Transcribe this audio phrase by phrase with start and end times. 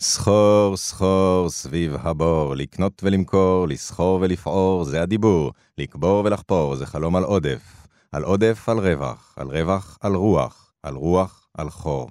[0.00, 5.52] סחור, סחור, סביב הבור, לקנות ולמכור, לסחור ולפעור, זה הדיבור.
[5.78, 7.86] לקבור ולחפור, זה חלום על עודף.
[8.12, 9.34] על עודף, על רווח.
[9.36, 10.72] על רווח, על רוח.
[10.82, 12.10] על רוח, על חור.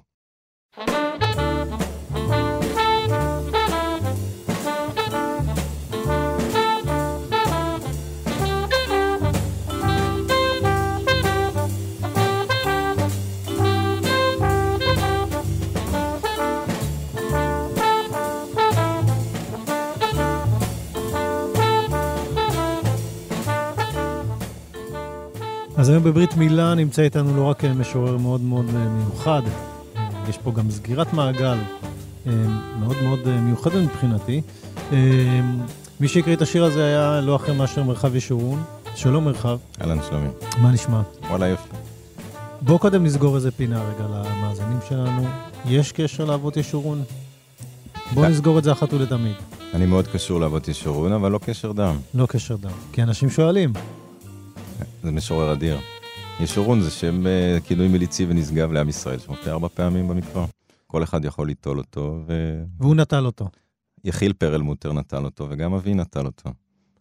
[25.76, 29.42] אז היום בברית מילה נמצא איתנו לא רק משורר מאוד מאוד מיוחד,
[30.28, 31.58] יש פה גם סגירת מעגל
[32.80, 34.40] מאוד מאוד מיוחדת מבחינתי.
[36.00, 38.62] מי שהקריא את השיר הזה היה לא אחר מאשר מרחב ישורון.
[38.94, 39.58] שלום מרחב.
[39.80, 40.28] אהלן שלומי.
[40.58, 41.00] מה נשמע?
[41.28, 41.68] וואלה יופי.
[42.60, 45.24] בוא קודם נסגור איזה פינה רגע למאזינים שלנו.
[45.66, 47.02] יש קשר לאבות ישורון?
[48.14, 49.34] בוא נסגור את זה אחת ולתמיד.
[49.74, 51.96] אני מאוד קשור לאבות ישורון, אבל לא קשר דם.
[52.14, 52.70] לא קשר דם.
[52.92, 53.72] כי אנשים שואלים.
[55.06, 55.78] זה משורר אדיר.
[56.40, 60.46] ישורון זה שם uh, כינוי מליצי ונשגב לעם ישראל, שמופיע ארבע פעמים במקרא.
[60.86, 62.62] כל אחד יכול ליטול אותו, ו...
[62.78, 63.48] והוא נטל אותו.
[64.04, 66.50] יחיל פרלמוטר נטל אותו, וגם אבי נטל אותו.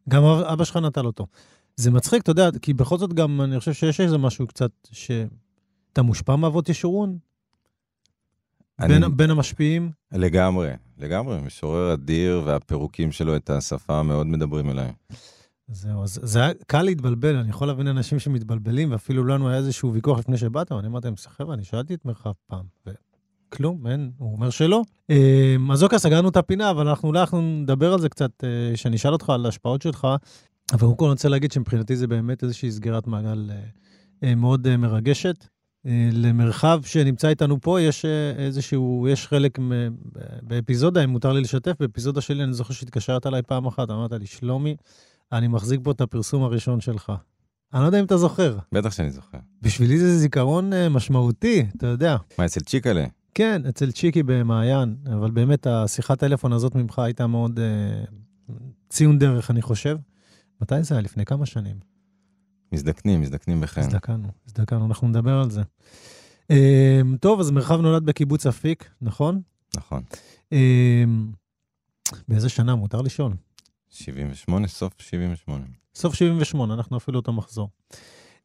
[0.09, 1.27] גם אבא שלך נטל אותו.
[1.75, 6.01] זה מצחיק, אתה יודע, כי בכל זאת גם, אני חושב שיש איזה משהו קצת, שאתה
[6.01, 7.17] מושפע מאבות ישורון?
[8.79, 8.87] אני...
[8.87, 9.91] בין, בין המשפיעים?
[10.11, 11.41] לגמרי, לגמרי.
[11.41, 14.91] משורר אדיר, והפירוקים שלו את השפה מאוד מדברים אליי.
[15.67, 19.93] זהו, אז זה היה קל להתבלבל, אני יכול להבין אנשים שמתבלבלים, ואפילו לנו היה איזשהו
[19.93, 24.31] ויכוח לפני שבאת, ואני אמרתי להם, חבר'ה, אני שאלתי את מרחב פעם, וכלום, אין, הוא
[24.31, 24.81] אומר שלא.
[25.09, 28.77] אמ, אז אוקיי, סגרנו את הפינה, אבל אנחנו אולי אנחנו נדבר על זה קצת, אה,
[28.77, 30.07] שאני אשאל אותך על ההשפעות שלך,
[30.73, 33.59] אבל קודם כל אני רוצה להגיד שמבחינתי זה באמת איזושהי סגירת מעגל אה,
[34.23, 35.47] אה, מאוד מרגשת.
[36.11, 38.05] למרחב שנמצא איתנו פה, יש
[38.37, 39.59] איזשהו, יש חלק
[40.41, 44.25] באפיזודה, אם מותר לי לשתף, באפיזודה שלי, אני זוכר שהתקשרת אליי פעם אחת, אמרת לי,
[44.25, 44.75] שלומי,
[45.31, 47.11] אני מחזיק פה את הפרסום הראשון שלך.
[47.73, 48.57] אני לא יודע אם אתה זוכר.
[48.71, 49.37] בטח שאני זוכר.
[49.61, 52.17] בשבילי זה זיכרון uh, משמעותי, אתה יודע.
[52.39, 53.05] מה, אצל צ'יקלה?
[53.33, 58.53] כן, אצל צ'יקי במעיין, אבל באמת השיחת טלפון הזאת ממך הייתה מאוד uh,
[58.89, 59.97] ציון דרך, אני חושב.
[60.61, 61.01] מתי זה היה?
[61.01, 61.75] לפני כמה שנים?
[62.71, 63.81] מזדקנים, מזדקנים בחן.
[63.81, 65.61] הזדקנו, הזדקנו, אנחנו נדבר על זה.
[66.51, 66.55] Uh,
[67.21, 69.41] טוב, אז מרחב נולד בקיבוץ אפיק, נכון?
[69.77, 70.03] נכון.
[70.53, 70.57] Uh,
[72.27, 73.33] באיזה שנה, מותר לשאול?
[73.89, 75.65] 78, סוף 78.
[75.95, 77.69] סוף 78, אנחנו אפילו אותו מחזור.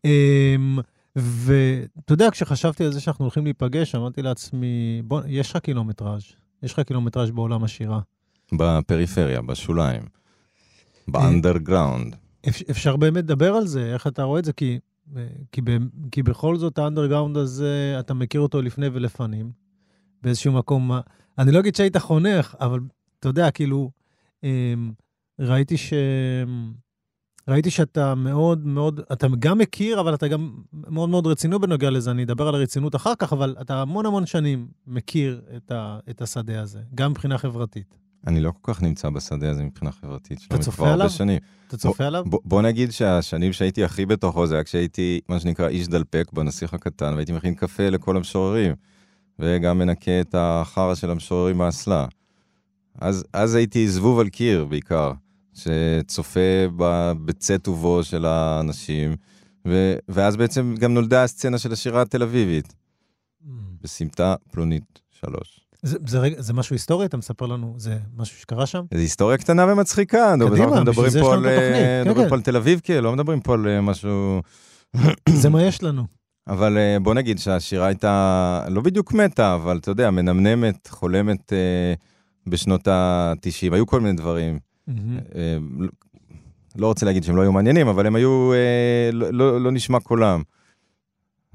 [0.05, 0.79] אמ,
[1.17, 6.23] ואתה יודע, כשחשבתי על זה שאנחנו הולכים להיפגש, אמרתי לעצמי, בוא, יש לך קילומטראז',
[6.63, 8.01] יש לך קילומטראז' בעולם השירה.
[8.53, 10.03] בפריפריה, בשוליים,
[11.09, 12.17] באנדרגראונד.
[12.71, 14.53] אפשר באמת לדבר על זה, איך אתה רואה את זה?
[14.53, 14.79] כי,
[15.53, 15.61] כי,
[16.13, 19.53] כי בכל זאת האנדרגראונד הזה, אתה מכיר אותו לפני ולפנים,
[20.23, 20.91] באיזשהו מקום.
[21.39, 22.81] אני לא אגיד שהיית חונך, אבל
[23.19, 23.91] אתה יודע, כאילו,
[24.45, 24.93] אמ,
[25.41, 25.93] ראיתי ש...
[27.49, 32.11] ראיתי שאתה מאוד מאוד, אתה גם מכיר, אבל אתה גם מאוד מאוד רציני בנוגע לזה.
[32.11, 36.23] אני אדבר על הרצינות אחר כך, אבל אתה המון המון שנים מכיר את, ה, את
[36.23, 37.99] השדה הזה, גם מבחינה חברתית.
[38.27, 40.39] אני לא כל כך נמצא בשדה הזה מבחינה חברתית.
[40.49, 41.11] אתה צופה עליו?
[41.11, 41.39] שנים.
[41.69, 42.25] אתה צופה עליו?
[42.27, 46.75] בוא, בוא נגיד שהשנים שהייתי הכי בתוכו זה היה כשהייתי, מה שנקרא, איש דלפק בנסיך
[46.75, 48.75] הקטן, והייתי מכין קפה לכל המשוררים,
[49.39, 52.07] וגם מנקה את החרא של המשוררים מהאסלה.
[53.01, 55.13] אז, אז הייתי זבוב על קיר בעיקר.
[55.55, 56.67] שצופה
[57.25, 59.17] בצאת ובו של האנשים,
[59.69, 63.47] ו, ואז בעצם גם נולדה הסצנה של השירה התל אביבית, mm.
[63.83, 65.61] בסמטה פלונית שלוש.
[65.83, 67.07] זה, זה, זה משהו היסטורי?
[67.07, 68.85] אתה מספר לנו, זה משהו שקרה שם?
[68.95, 70.35] זה היסטוריה קטנה ומצחיקה.
[70.51, 71.75] קדימה, בשביל זה יש לנו את התוכנית.
[71.75, 74.43] אה, מדברים כן, פה על תל אביב, כן, לא מדברים פה על אה, משהו...
[75.29, 76.05] זה מה יש לנו.
[76.49, 81.53] אבל אה, בוא נגיד שהשירה הייתה לא בדיוק מתה, אבל אתה יודע, מנמנמת, חולמת
[82.47, 83.75] בשנות ה-90.
[83.75, 84.59] היו כל מיני דברים.
[85.35, 85.59] אה,
[86.77, 90.01] לא רוצה להגיד שהם לא היו מעניינים, אבל הם היו, אה, לא, לא, לא נשמע
[90.01, 90.43] קולם.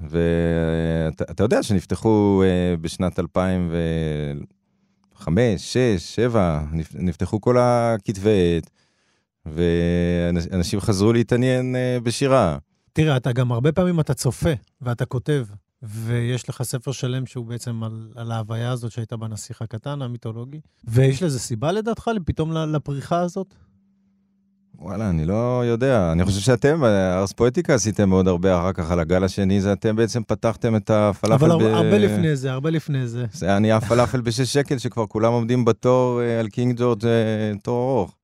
[0.00, 8.70] ואתה יודע שנפתחו אה, בשנת 2005, 6, 7, נפתחו כל הכתבי עת,
[9.46, 12.58] ואנשים חזרו להתעניין בשירה.
[12.92, 15.46] תראה, אתה גם הרבה פעמים אתה צופה ואתה כותב,
[15.88, 20.60] ויש לך ספר שלם שהוא בעצם על, על ההוויה הזאת שהייתה בנסיך הקטן, המיתולוגי.
[20.84, 23.54] ויש לזה סיבה לדעתך, פתאום לפריחה הזאת?
[24.78, 26.12] וואלה, אני לא יודע.
[26.12, 29.96] אני חושב שאתם, ארס פואטיקה עשיתם מאוד הרבה אחר כך על הגל השני, זה אתם
[29.96, 31.66] בעצם פתחתם את הפלאפל אבל ב...
[31.66, 33.26] אבל הרבה לפני זה, הרבה לפני זה.
[33.32, 37.52] זה היה נהיה פלאפל בשש שקל, שכבר כולם עומדים בתור אה, על קינג ג'ורג' אה,
[37.62, 38.14] תור ארוך.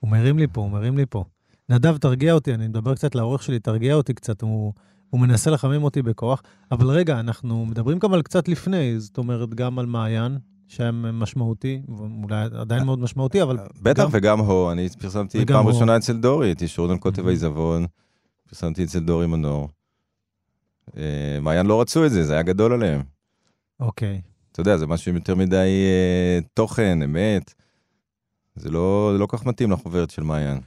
[0.00, 1.24] הוא מרים לי פה, הוא מרים לי פה.
[1.68, 4.72] נדב, תרגיע אותי, אני מדבר קצת לאורך שלי, תרגיע אותי קצת, הוא...
[5.14, 9.54] הוא מנסה לחמם אותי בכוח, אבל רגע, אנחנו מדברים גם על קצת לפני, זאת אומרת,
[9.54, 10.38] גם על מעיין,
[10.68, 11.82] שהיה משמעותי,
[12.22, 13.58] אולי עדיין מאוד משמעותי, אבל...
[13.82, 14.08] בטח, גם...
[14.12, 15.66] וגם הו, אני פרסמתי פעם.
[15.66, 17.26] ראשונה אצל דורי, את ישורון על קוטב.
[17.26, 17.86] העיזבון,
[18.48, 19.68] פרסמתי אצל דורי מנור.
[20.96, 23.02] אה, מעיין לא רצו את זה, זה היה גדול עליהם.
[23.80, 24.20] אוקיי.
[24.52, 27.54] אתה יודע, זה משהו עם יותר מדי אה, תוכן, אמת.
[28.56, 30.60] זה לא, זה לא כל כך מתאים לחוברת של מעיין.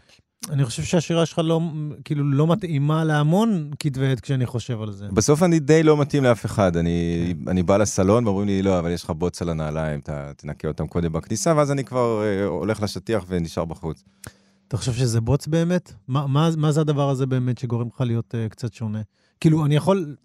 [0.50, 1.62] אני חושב שהשירה שלך לא,
[2.06, 5.08] כאילו, לא מתאימה להמון כתבי עת כשאני חושב על זה.
[5.14, 6.78] בסוף אני די לא מתאים לאף אחד.
[6.78, 10.68] אני, אני בא לסלון ואומרים לי, לא, אבל יש לך בוץ על הנעליים, אתה תנקה
[10.68, 14.04] אותם קודם בכניסה, ואז אני כבר אה, הולך לשטיח ונשאר בחוץ.
[14.68, 15.94] אתה חושב שזה בוץ באמת?
[16.08, 19.02] מה, מה, מה זה הדבר הזה באמת שגורם לך להיות uh, קצת שונה?
[19.40, 20.16] כאילו, אני יכול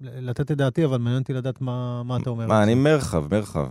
[0.00, 2.46] לתת את דעתי, אבל מעניין אותי לדעת מה, מה אתה אומר.
[2.46, 2.80] מה, אני זה.
[2.80, 3.66] מרחב, מרחב.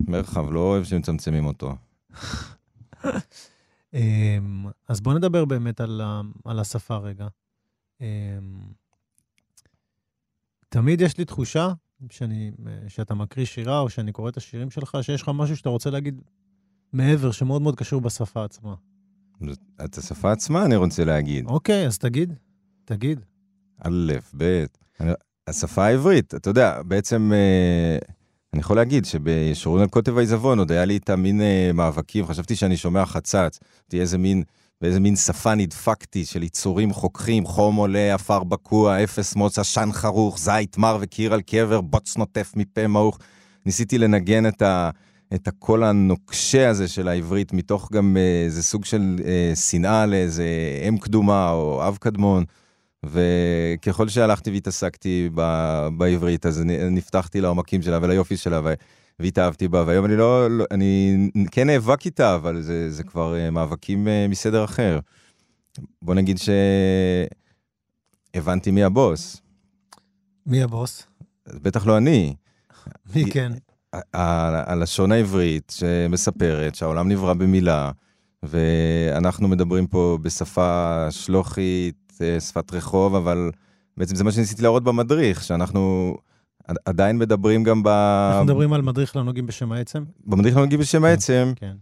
[0.00, 1.74] מרחב, לא אוהב שמצמצמים אותו.
[3.94, 7.28] אמ, אז בוא נדבר באמת על, ה- על השפה רגע.
[8.00, 8.06] אמ,
[10.68, 11.72] תמיד יש לי תחושה
[12.10, 12.50] שאני,
[12.88, 16.22] שאתה מקריא שירה, או שאני קורא את השירים שלך, שיש לך משהו שאתה רוצה להגיד
[16.92, 18.74] מעבר, שמאוד מאוד קשור בשפה עצמה.
[19.84, 21.46] את השפה עצמה אני רוצה להגיד.
[21.46, 22.34] אוקיי, אז תגיד,
[22.84, 23.20] תגיד.
[23.78, 24.64] א', ב',
[25.46, 27.98] השפה העברית, אתה יודע, בעצם אה,
[28.54, 32.56] אני יכול להגיד שבשורון על קוטב העיזבון עוד היה לי את המין אה, מאבקים, חשבתי
[32.56, 33.58] שאני שומע חצץ,
[33.88, 34.42] תהיה איזה מין,
[34.80, 40.38] באיזה מין שפה נדפקתי של יצורים חוככים, חום עולה, עפר בקוע, אפס מוץ, עשן חרוך,
[40.38, 43.18] זית מר וקיר על קבר, בוץ נוטף מפה מעוך.
[43.66, 44.90] ניסיתי לנגן את ה...
[45.34, 50.44] את הקול הנוקשה הזה של העברית, מתוך גם אה, איזה סוג של אה, שנאה לאיזה
[50.88, 52.44] אם קדומה או אב קדמון.
[53.06, 58.74] וככל שהלכתי והתעסקתי ב- בעברית, אז נפתחתי לעומקים שלה וליופי שלה, ו-
[59.18, 61.16] והתאהבתי בה, והיום אני לא, לא אני
[61.50, 64.98] כן נאבק איתה, אבל זה, זה כבר אה, מאבקים אה, מסדר אחר.
[66.02, 66.38] בוא נגיד
[68.34, 69.42] שהבנתי מי הבוס,
[70.46, 71.06] מי הבוס?
[71.48, 72.34] בטח לא אני.
[73.14, 73.52] מי כן?
[74.14, 77.90] הלשון העברית שמספרת שהעולם נברא במילה,
[78.42, 82.09] ואנחנו מדברים פה בשפה שלוחית,
[82.40, 83.50] שפת רחוב, אבל
[83.96, 86.14] בעצם זה מה שניסיתי להראות במדריך, שאנחנו
[86.68, 87.88] עד- עדיין מדברים גם ב...
[87.88, 90.04] אנחנו מדברים על מדריך לנוגעים בשם העצם?
[90.26, 91.72] במדריך לא נגיד בשם העצם, כן.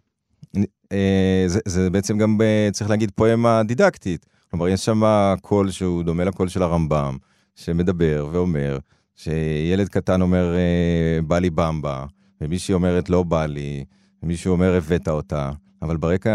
[0.92, 4.26] אה, זה, זה בעצם גם, ב- צריך להגיד, פואמה דידקטית.
[4.50, 5.02] כלומר, יש שם
[5.42, 7.16] קול שהוא דומה לקול של הרמב"ם,
[7.56, 8.78] שמדבר ואומר,
[9.16, 12.04] שילד קטן אומר, אה, בא לי במבה,
[12.40, 13.84] ומישהי אומרת, לא בא לי,
[14.22, 15.50] ומישהו אומר, הבאת אותה,
[15.82, 16.32] אבל ברקע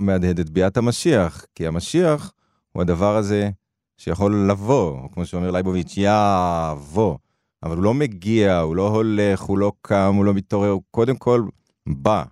[0.00, 2.32] מהדהד את ביאת המשיח, כי המשיח
[2.76, 3.50] הוא הדבר הזה
[3.98, 7.16] שיכול לבוא, כמו שאומר לייבוביץ', יבוא,
[7.62, 11.16] אבל הוא לא מגיע, הוא לא הולך, הוא לא קם, הוא לא מתעורר, הוא קודם
[11.16, 11.42] כל
[11.86, 12.24] בא.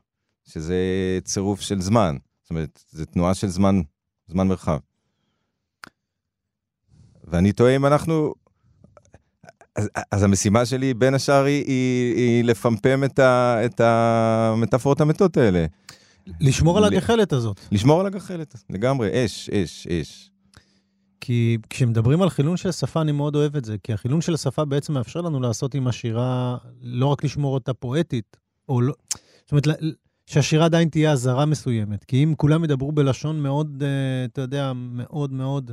[0.44, 0.79] שזה
[1.25, 2.17] צירוף של זמן.
[2.43, 3.81] זאת אומרת, זו תנועה של זמן,
[4.29, 4.79] זמן מרחב.
[7.25, 8.35] ואני תוהה אם אנחנו...
[9.76, 15.37] אז, אז המשימה שלי, בין השאר, היא, היא, היא לפמפם את, ה, את המטאפורות המתות
[15.37, 15.67] האלה.
[16.41, 17.61] לשמור על הגחלת הזאת.
[17.73, 20.31] לשמור על הגחלת, לגמרי, אש, אש, אש.
[21.26, 24.64] כי כשמדברים על חילון של שפה, אני מאוד אוהב את זה, כי החילון של השפה
[24.64, 28.36] בעצם מאפשר לנו לעשות עם השירה, לא רק לשמור אותה פואטית,
[28.68, 28.94] או לא...
[29.42, 29.66] זאת אומרת,
[30.26, 32.04] שהשירה עדיין תהיה אזהרה מסוימת.
[32.04, 35.70] כי אם כולם ידברו בלשון מאוד, אה, אתה יודע, מאוד מאוד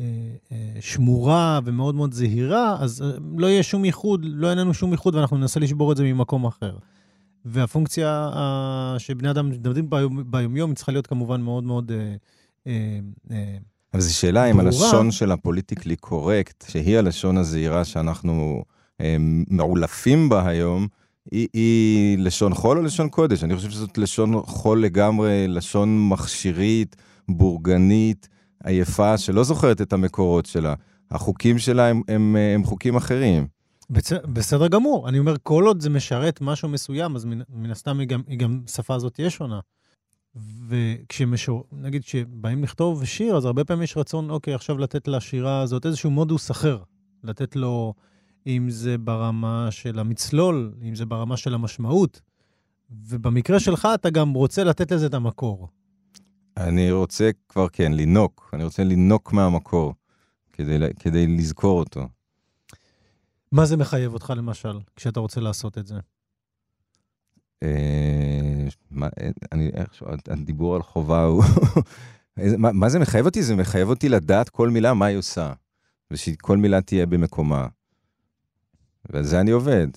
[0.00, 0.04] אה,
[0.52, 3.04] אה, שמורה ומאוד מאוד זהירה, אז
[3.38, 6.46] לא יהיה שום ייחוד, לא יהיה לנו שום ייחוד, ואנחנו ננסה לשבור את זה ממקום
[6.46, 6.76] אחר.
[7.44, 8.30] והפונקציה
[8.98, 9.50] שבני אדם
[9.88, 11.92] ביום, ביומיום, היא צריכה להיות כמובן מאוד מאוד...
[12.66, 12.98] אה,
[13.30, 13.58] אה,
[13.94, 14.60] אבל זו שאלה אם.
[14.60, 18.64] הלשון של הפוליטיקלי קורקט, שהיא הלשון הזהירה שאנחנו
[19.00, 19.16] אה,
[19.48, 20.86] מעולפים בה היום,
[21.30, 23.44] היא, היא לשון חול או לשון קודש?
[23.44, 26.96] אני חושב שזאת לשון חול לגמרי, לשון מכשירית,
[27.28, 28.28] בורגנית,
[28.64, 30.74] עייפה, שלא זוכרת את המקורות שלה.
[31.10, 33.46] החוקים שלה הם, הם, הם חוקים אחרים.
[33.90, 34.12] בצ...
[34.12, 35.08] בסדר גמור.
[35.08, 38.38] אני אומר, כל עוד זה משרת משהו מסוים, אז מן, מן הסתם היא גם, היא
[38.38, 39.60] גם, שפה הזאת תהיה שונה.
[40.68, 41.64] וכשמשור...
[41.72, 46.10] נגיד, כשבאים לכתוב שיר, אז הרבה פעמים יש רצון, אוקיי, עכשיו לתת לשירה הזאת איזשהו
[46.10, 46.82] מודוס אחר.
[47.24, 47.94] לתת לו,
[48.46, 52.20] אם זה ברמה של המצלול, אם זה ברמה של המשמעות.
[52.90, 55.68] ובמקרה שלך, אתה גם רוצה לתת לזה את המקור.
[56.56, 58.50] אני רוצה כבר, כן, לינוק.
[58.52, 59.94] אני רוצה לינוק מהמקור,
[60.52, 62.08] כדי, כדי לזכור אותו.
[63.52, 65.94] מה זה מחייב אותך, למשל, כשאתה רוצה לעשות את זה?
[67.62, 71.44] אה, מה, אה, אני, איכשהו, הדיבור על חובה הוא...
[72.58, 73.42] מה, מה זה מחייב אותי?
[73.42, 75.52] זה מחייב אותי לדעת כל מילה מה היא עושה,
[76.10, 77.66] ושכל מילה תהיה במקומה.
[79.10, 79.88] ועל זה אני עובד.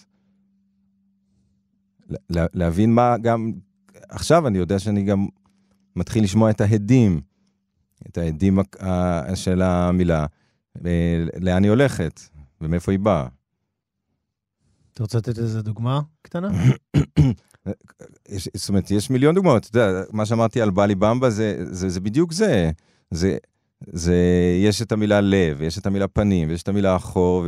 [2.10, 3.52] לה- לה- להבין מה גם...
[4.10, 5.28] עכשיו אני יודע שאני גם
[5.96, 7.22] מתחיל לשמוע את ההדים,
[8.10, 8.60] את ההדים
[9.36, 10.26] של המילה,
[10.86, 12.20] אה, לאן היא הולכת
[12.62, 13.28] ומאיפה היא באה.
[14.94, 16.48] אתה רוצה לתת איזה דוגמה קטנה?
[18.30, 19.68] יש, זאת אומרת, יש מיליון דוגמאות.
[19.70, 22.72] אתה יודע, מה שאמרתי על בלי במבה זה, זה, זה בדיוק זה.
[23.12, 23.38] זה,
[23.88, 24.16] זה,
[24.64, 27.46] יש את המילה לב, יש את המילה פנים, ויש את המילה אחור,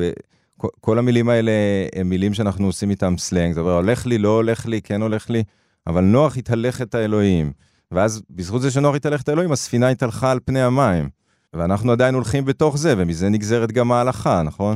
[0.59, 1.51] וכל המילים האלה
[1.95, 3.53] הם מילים שאנחנו עושים איתם סלנג.
[3.53, 5.43] זאת אומרת, הולך לי, לא הולך לי, כן הולך לי,
[5.87, 7.51] אבל נוח התהלך את האלוהים.
[7.91, 11.09] ואז בזכות זה שנוח התהלך את האלוהים, הספינה התהלכה על פני המים.
[11.53, 14.75] ואנחנו עדיין הולכים בתוך זה, ומזה נגזרת גם ההלכה, נכון?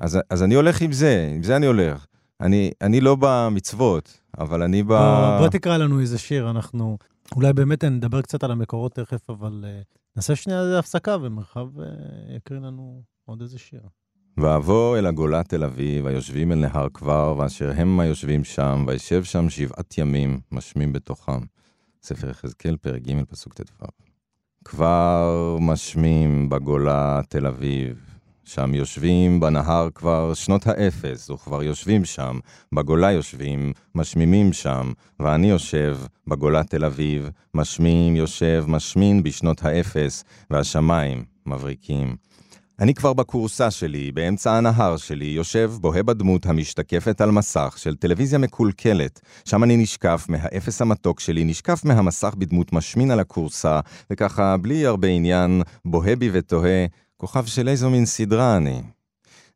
[0.00, 2.06] אז, אז אני הולך עם זה, עם זה אני הולך.
[2.40, 4.86] אני, אני לא במצוות, אבל אני ב...
[4.86, 6.98] בוא, בוא תקרא לנו איזה שיר, אנחנו...
[7.36, 9.84] אולי באמת נדבר קצת על המקורות תכף, אבל uh,
[10.16, 11.82] נעשה שנייה הפסקה, ומרחב uh,
[12.36, 13.80] יקריא לנו עוד איזה שיר.
[14.36, 19.50] ואבוא אל הגולה תל אביב, היושבים אל נהר כבר, ואשר הם היושבים שם, וישב שם
[19.50, 21.40] שבעת ימים, משמים בתוכם.
[22.02, 23.86] ספר יחזקאל, פרק ג', פסוק ט"ו.
[24.64, 28.15] כבר משמים בגולה תל אביב,
[28.46, 32.38] שם יושבים בנהר כבר שנות האפס, וכבר יושבים שם,
[32.74, 41.24] בגולה יושבים, משמימים שם, ואני יושב בגולה תל אביב, משמים, יושב, משמין בשנות האפס, והשמיים
[41.46, 42.16] מבריקים.
[42.80, 48.38] אני כבר בכורסה שלי, באמצע הנהר שלי, יושב בוהה בדמות המשתקפת על מסך של טלוויזיה
[48.38, 49.20] מקולקלת.
[49.44, 55.08] שם אני נשקף מהאפס המתוק שלי, נשקף מהמסך בדמות משמין על הכורסה, וככה, בלי הרבה
[55.08, 56.86] עניין, בוהה בי ותוהה,
[57.18, 58.82] כוכב של איזו מין סדרה אני.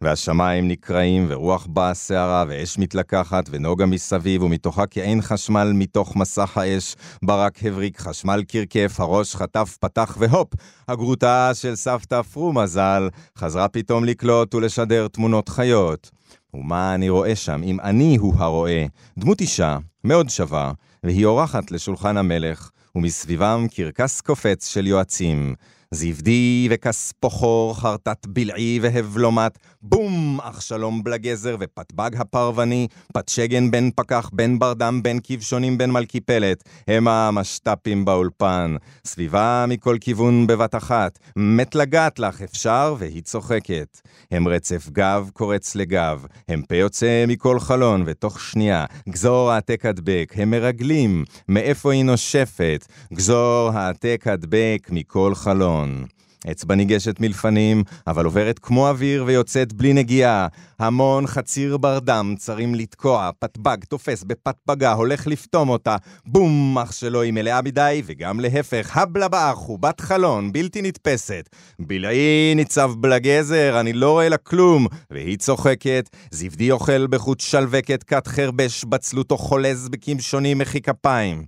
[0.00, 6.96] והשמיים נקרעים, ורוח באה סערה, ואש מתלקחת, ונוגה מסביב, ומתוכה כעין חשמל מתוך מסך האש,
[7.22, 10.48] ברק הבריק, חשמל קרקף, הראש חטף, פתח, והופ!
[10.88, 16.10] הגרוטה של סבתא פרומה ז"ל חזרה פתאום לקלוט ולשדר תמונות חיות.
[16.54, 18.86] ומה אני רואה שם, אם אני הוא הרואה?
[19.18, 20.72] דמות אישה, מאוד שווה,
[21.04, 25.54] והיא אורחת לשולחן המלך, ומסביבם קרקס קופץ של יועצים.
[25.94, 30.38] זבדי וכספוחור, חרטט בלעי והבלומת, בום!
[30.42, 37.08] אך שלום בלגזר ופטבג הפרוני, פטשגן בן פקח, בן ברדם, בן כבשונים, בן מלכיפלת, הם
[37.08, 38.76] המשת"פים באולפן.
[39.06, 42.94] סביבה מכל כיוון בבת אחת, מת לגעת לך, אפשר?
[42.98, 44.00] והיא צוחקת.
[44.30, 50.32] הם רצף גב קורץ לגב, הם פה יוצא מכל חלון, ותוך שנייה, גזור העתק הדבק,
[50.36, 52.86] הם מרגלים, מאיפה היא נושפת?
[53.12, 55.79] גזור העתק הדבק מכל חלון.
[55.80, 56.04] נכון.
[56.50, 60.46] אצבע ניגשת מלפנים, אבל עוברת כמו אוויר ויוצאת בלי נגיעה.
[60.78, 65.96] המון חציר ברדם צרים לתקוע, פטבג תופס בפטבגה, הולך לפתום אותה.
[66.26, 66.78] בום!
[66.78, 71.48] אח שלו היא מלאה מדי, וגם להפך, הבלה באח הוא בת חלון, בלתי נתפסת.
[71.78, 74.86] בלעי ניצב בלגזר, אני לא רואה לה כלום.
[75.10, 81.44] והיא צוחקת, זבדי אוכל בחוט שלווקת, כת חרבש, בצלותו חולז בקמשונים מחי כפיים.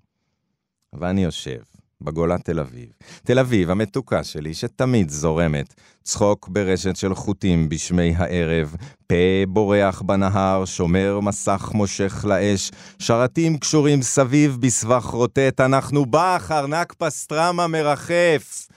[0.92, 1.71] ואני יושב.
[2.02, 2.88] בגולה תל אביב.
[3.24, 5.74] תל אביב המתוקה שלי, שתמיד זורמת.
[6.02, 9.14] צחוק ברשת של חוטים בשמי הערב, פה
[9.48, 17.66] בורח בנהר, שומר מסך מושך לאש, שרתים קשורים סביב בסבך רוטט, אנחנו בח, ארנק פסטרמה
[17.66, 18.68] מרחף.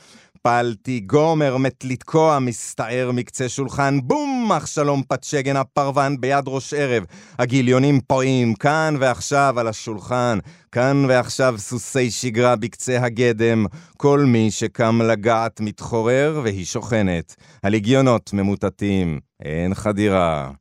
[0.46, 4.52] הפלתי, גומר מת לתקוע, מסתער מקצה שולחן, בום!
[4.58, 7.04] אך שלום פצ'גן הפרוון ביד ראש ערב.
[7.40, 10.40] הגיליונים פועים, כאן ועכשיו על השולחן,
[10.72, 13.66] כאן ועכשיו סוסי שגרה בקצה הגדם.
[13.98, 17.36] כל מי שקם לגעת מתחורר והיא שוכנת.
[17.64, 20.52] הלגיונות ממוטטים, אין חדירה.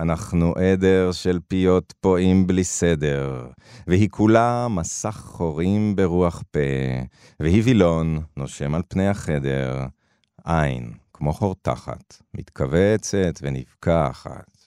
[0.00, 3.46] אנחנו עדר של פיות פועים בלי סדר,
[3.86, 6.60] והיא כולה מסך חורים ברוח פה,
[7.40, 9.86] והיא וילון נושם על פני החדר,
[10.44, 14.59] עין, כמו חור תחת, מתכווצת ונבקחת.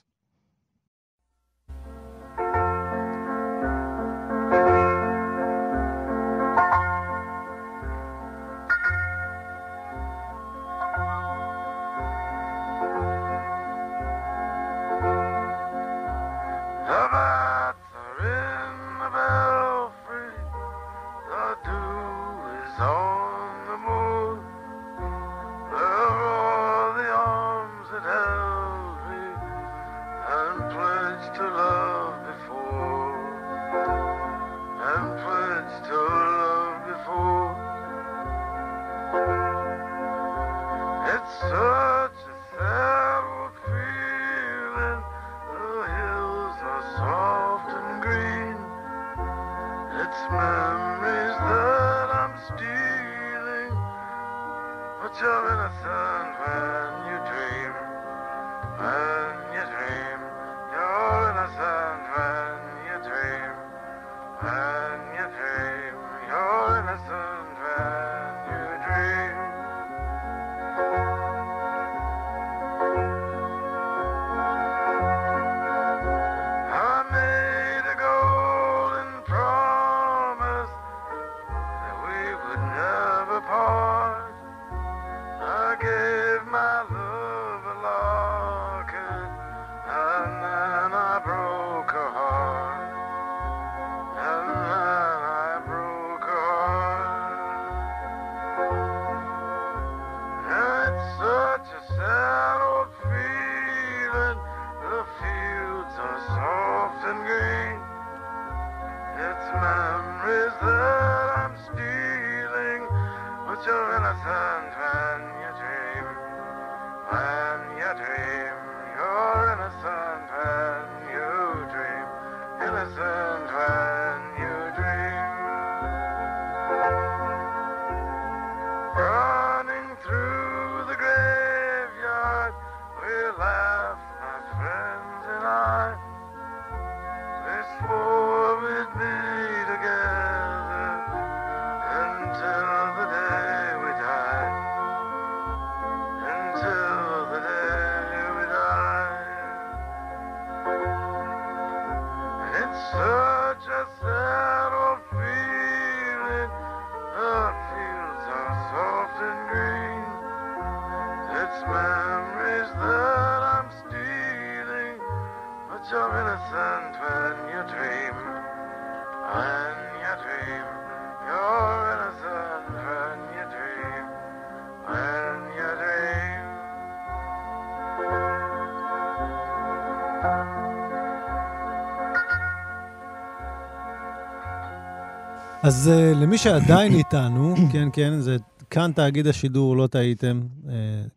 [185.64, 188.36] אז uh, למי שעדיין איתנו, כן, כן, זה
[188.70, 190.68] כאן תאגיד השידור, לא טעיתם, uh,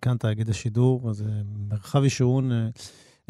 [0.02, 1.26] כאן תאגיד השידור, אז uh,
[1.70, 2.52] מרחב ישורון,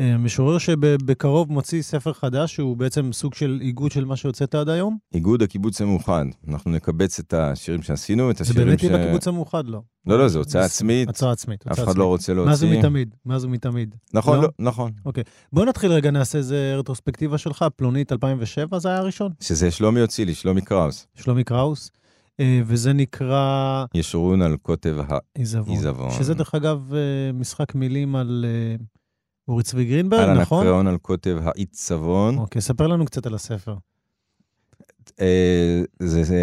[0.01, 4.97] משורר שבקרוב מוציא ספר חדש, שהוא בעצם סוג של איגוד של מה שהוצאת עד היום.
[5.13, 6.25] איגוד הקיבוץ המאוחד.
[6.47, 8.83] אנחנו נקבץ את השירים שעשינו, את זה השירים באמת ש...
[8.83, 9.81] יהיה בקיבוץ המאוחד, לא.
[10.05, 11.09] לא, לא, זו הוצאה עצמית.
[11.09, 11.67] הצעה עצמית.
[11.67, 12.05] אף הוצאה אחד לא.
[12.05, 12.49] רוצה להוציא.
[12.49, 13.95] מאז ומתמיד, מאז ומתמיד.
[14.13, 14.41] נכון, לא?
[14.43, 14.91] לא, נכון.
[15.53, 20.25] בוא נתחיל רגע, נעשה איזה רטרוספקטיבה שלך, פלונית 2007 זה היה הראשון, שזה שלומי הוציא
[20.25, 21.07] לי, שלומי קראוס.
[21.15, 21.91] שלומי קראוס,
[22.39, 24.97] אה, וזה נקרא ישורון על קוטב
[25.35, 25.73] עיזבון.
[25.73, 26.11] העיזבון.
[26.11, 28.85] שזה דרך אגב אה, משחק מילים על אה,
[29.47, 30.57] אורי צבי גרינברג, על נכון?
[30.57, 32.37] הנקריאון על קוטב העיצבון.
[32.37, 33.75] אוקיי, ספר לנו קצת על הספר.
[35.21, 36.41] אה, זה, זה,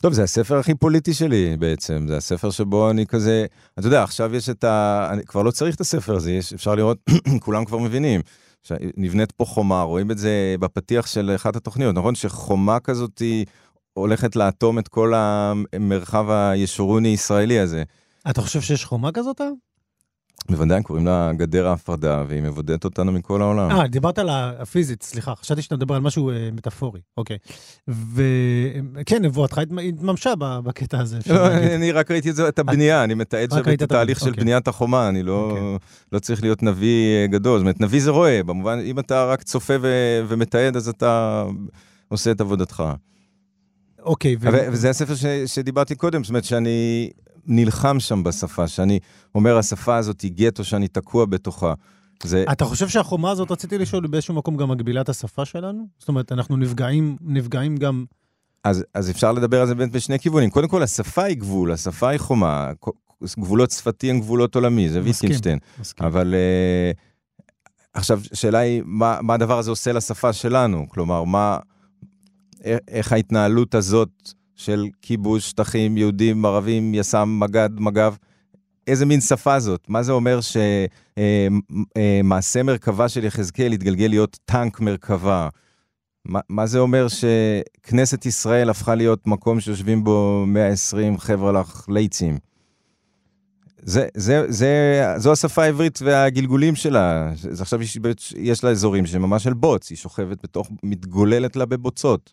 [0.00, 3.46] טוב, זה הספר הכי פוליטי שלי בעצם, זה הספר שבו אני כזה,
[3.78, 5.08] אתה יודע, עכשיו יש את ה...
[5.12, 6.98] אני כבר לא צריך את הספר הזה, יש, אפשר לראות,
[7.44, 8.20] כולם כבר מבינים.
[8.96, 12.14] נבנית פה חומה, רואים את זה בפתיח של אחת התוכניות, נכון?
[12.14, 13.46] שחומה כזאת היא
[13.92, 17.82] הולכת לאטום את כל המרחב הישורוני-ישראלי הזה.
[18.30, 19.40] אתה חושב שיש חומה כזאת?
[20.50, 20.56] אה?
[20.56, 23.70] בוודאי, קוראים לה גדר ההפרדה, והיא מבודדת אותנו מכל העולם.
[23.70, 27.36] אה, דיברת על הפיזית, סליחה, חשבתי שאתה מדבר על משהו אה, מטאפורי, אוקיי.
[27.88, 31.18] וכן, נבואתך התמ- התממשה בקטע הזה.
[31.26, 31.70] לא, להגיד.
[31.70, 34.40] אני רק ראיתי את זה- את הבנייה, אני מתעד שם את התהליך של אוקיי.
[34.44, 35.62] בניית החומה, אני לא אוקיי.
[36.12, 37.58] לא צריך להיות נביא אה, גדול.
[37.58, 41.44] זאת אומרת, נביא זה רואה, במובן, אם אתה רק צופה ו- ומתעד, אז אתה
[42.08, 42.82] עושה את עבודתך.
[44.02, 47.10] אוקיי, ו- וזה הספר ש- שדיברתי קודם, זאת אומרת שאני
[47.50, 48.98] נלחם שם בשפה, שאני
[49.34, 51.74] אומר, השפה הזאת היא גטו שאני תקוע בתוכה.
[52.22, 55.86] זה, אתה חושב שהחומה הזאת, רציתי לשאול, היא באיזשהו מקום גם מגבילה את השפה שלנו?
[55.98, 58.04] זאת אומרת, אנחנו נפגעים, נפגעים גם...
[58.64, 60.50] אז, אז אפשר לדבר על זה באמת בשני כיוונים.
[60.50, 62.70] קודם כל, השפה היא גבול, השפה היא חומה.
[63.38, 65.00] גבולות שפתי הם גבולות עולמי, זה.
[65.02, 65.58] ויטקינשטיין.
[66.00, 66.98] אבל uh,
[67.94, 70.86] עכשיו, השאלה היא, מה, מה הדבר הזה עושה לשפה שלנו?
[70.88, 71.58] כלומר, מה,
[72.88, 74.32] איך ההתנהלות הזאת
[74.64, 78.14] של כיבוש שטחים, יהודים, ערבים, יס"מ, מג"ד, מג"ב,
[78.86, 79.84] איזה מין שפה זאת?
[79.88, 80.40] מה זה אומר
[81.96, 85.48] שמעשה מרכבה של יחזקאל יתגלגל להיות טנק מרכבה?
[86.24, 92.38] מה, מה זה אומר שכנסת ישראל הפכה להיות מקום שיושבים בו 120 חבר'ה לך ליצים?
[93.82, 97.32] זה, זה, זה, זו השפה העברית והגלגולים שלה.
[97.60, 97.98] עכשיו יש,
[98.36, 102.32] יש לה אזורים שממש של בוץ, היא שוכבת בתוך, מתגוללת לה בבוצות.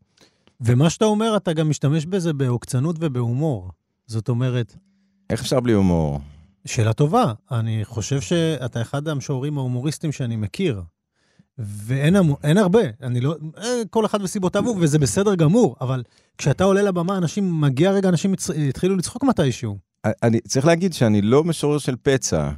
[0.62, 3.72] ומה שאתה אומר, אתה גם משתמש בזה בעוקצנות ובהומור.
[4.08, 4.76] זאת אומרת,
[5.30, 6.20] איך אפשר בלי הומור?
[6.66, 7.34] שאלה טובה.
[7.52, 10.82] אני חושב שאתה אחד המשוררים ההומוריסטים שאני מכיר.
[11.58, 16.04] ואין אין הרבה, אני לא, אה, כל אחד וסיבותיו הוא, וזה בסדר גמור, אבל
[16.38, 19.78] כשאתה עולה לבמה, אנשים, מגיע רגע, אנשים יתחילו לצחוק מתישהו.
[20.24, 22.50] אני צריך להגיד שאני לא משורר של פצע.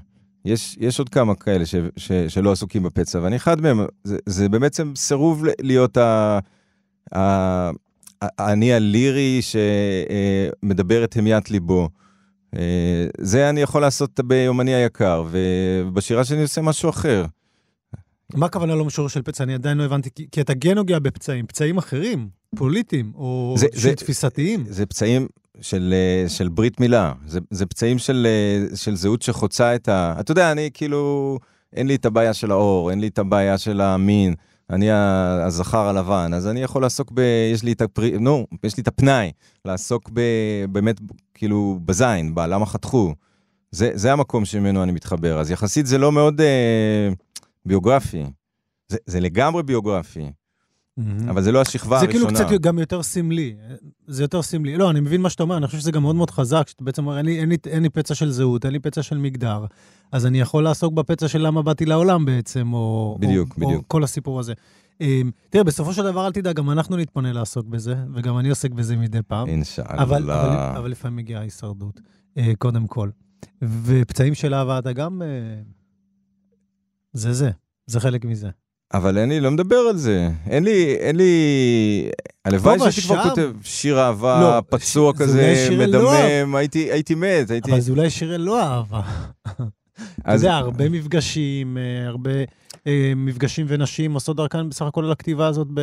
[0.46, 3.80] יש, יש עוד כמה כאלה ש, ש, שלא עסוקים בפצע, ואני אחד מהם.
[4.04, 6.40] זה, זה בעצם סירוב להיות ה...
[7.16, 7.70] ה...
[8.22, 11.90] האני הלירי שמדבר את המיית ליבו.
[12.58, 12.62] אה,
[13.22, 17.26] זה אני יכול לעשות ביומני היקר, ובשירה שלי אני עושה משהו אחר.
[18.34, 19.44] מה הכוונה לא משורר של פצע?
[19.44, 23.68] אני עדיין לא הבנתי, כי, כי אתה כן נוגע בפצעים, פצעים אחרים, פוליטיים, או זה-
[23.74, 24.64] של זה- תפיסתיים.
[24.68, 25.28] זה פצעים
[25.62, 30.16] של, אה, של ברית מילה, זה, זה פצעים של, אה, של זהות שחוצה את ה...
[30.20, 31.38] אתה יודע, אני כאילו,
[31.74, 34.34] אין לי את הבעיה של האור, אין לי את הבעיה של המין,
[34.70, 37.20] אני הזכר הלבן, אז אני יכול לעסוק ב...
[37.54, 38.18] יש לי את הפרי...
[38.20, 39.32] נו, יש לי את הפנאי,
[39.66, 40.22] לעסוק ב...
[40.70, 41.02] באמת,
[41.34, 43.14] כאילו, בזין, בלמה חתכו.
[43.72, 45.40] זה, זה המקום שממנו אני מתחבר.
[45.40, 47.10] אז יחסית זה לא מאוד אה,
[47.66, 48.24] ביוגרפי.
[48.88, 50.32] זה, זה לגמרי ביוגרפי.
[51.30, 52.50] אבל זה לא השכבה זה כאילו הראשונה.
[52.50, 53.56] קצת גם יותר סמלי.
[54.08, 54.78] זה יותר סמלי.
[54.78, 57.06] לא, אני מבין מה שאתה אומר, אני חושב שזה גם מאוד מאוד חזק, שאתה בעצם
[57.06, 59.66] אומר, אין לי, אין, לי, אין לי פצע של זהות, אין לי פצע של מגדר,
[60.12, 63.18] אז אני יכול לעסוק בפצע של למה באתי לעולם בעצם, או...
[63.20, 63.84] בדיוק, או, בדיוק.
[63.84, 64.54] או כל הסיפור הזה.
[65.02, 68.72] אמ, תראה, בסופו של דבר, אל תדאג, גם אנחנו נתפנה לעסוק בזה, וגם אני עוסק
[68.72, 69.48] בזה מדי פעם.
[69.48, 70.04] אינשאללה.
[70.04, 72.00] אבל, אבל, אבל לפעמים מגיעה ההישרדות,
[72.38, 73.10] אה, קודם כל.
[73.62, 75.22] ופצעים של אהבה, אתה גם...
[75.22, 75.28] אה,
[77.14, 77.52] זה זה,
[77.86, 78.50] זה חלק מזה.
[78.94, 80.30] אבל לי, לא מדבר על זה.
[80.50, 81.32] אין לי, אין לי...
[82.46, 86.28] הלוואי שהייתי כבר כותב שיר אהבה לא, פצוע ש- זה כזה, אלוה.
[86.28, 87.72] מדמם, הייתי הייתי מת, הייתי...
[87.72, 89.02] אבל זה אולי שיר לא אהבה.
[89.44, 89.64] אתה
[90.24, 92.32] אז- יודע, הרבה מפגשים, אה, הרבה
[92.88, 95.80] אה, מפגשים ונשים עושות דרכן בסך הכל על הכתיבה הזאת ב...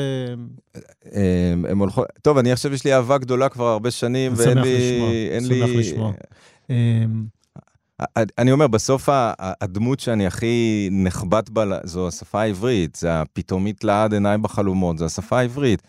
[1.13, 2.07] הם הם הולכות...
[2.23, 4.93] טוב, אני עכשיו, יש לי אהבה גדולה כבר הרבה שנים, אני ואין שמח לי...
[4.93, 5.77] לשמוע, אין שמח לי...
[5.79, 6.13] לשמוע.
[8.39, 14.39] אני אומר, בסוף הדמות שאני הכי נחבט בה זו השפה העברית, זה הפתאומית לעד עיניי
[14.39, 15.83] בחלומות, זו השפה העברית.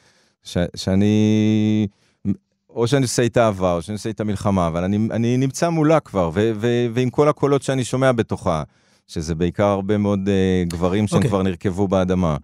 [0.47, 1.87] ש, שאני,
[2.69, 5.99] או שאני עושה איתה אהבה, או שאני עושה איתה מלחמה, אבל אני, אני נמצא מולה
[5.99, 8.63] כבר, ו, ו, ועם כל הקולות שאני שומע בתוכה,
[9.07, 11.29] שזה בעיקר הרבה מאוד uh, גברים שהם אוקיי.
[11.29, 12.37] כבר נרקבו באדמה.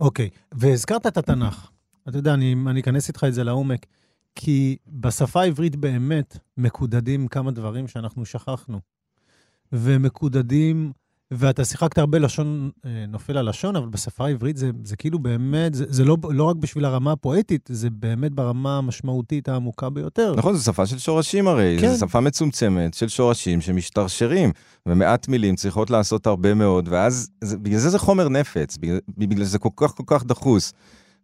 [0.00, 1.70] אוקיי, והזכרת את התנ"ך.
[2.08, 3.86] אתה יודע, אני, אני אכנס איתך את זה לעומק,
[4.34, 8.80] כי בשפה העברית באמת מקודדים כמה דברים שאנחנו שכחנו.
[9.72, 10.92] ומקודדים,
[11.30, 15.84] ואתה שיחקת הרבה לשון, אה, נופל הלשון, אבל בשפה העברית זה, זה כאילו באמת, זה,
[15.88, 20.34] זה לא, לא רק בשביל הרמה הפואטית, זה באמת ברמה המשמעותית העמוקה ביותר.
[20.36, 21.94] נכון, זו שפה של שורשים הרי, כן.
[21.94, 24.52] זו שפה מצומצמת של שורשים שמשתרשרים,
[24.86, 29.44] ומעט מילים צריכות לעשות הרבה מאוד, ואז, זה, בגלל זה זה חומר נפץ, בגלל, בגלל
[29.44, 30.72] זה כל כך כל כך דחוס.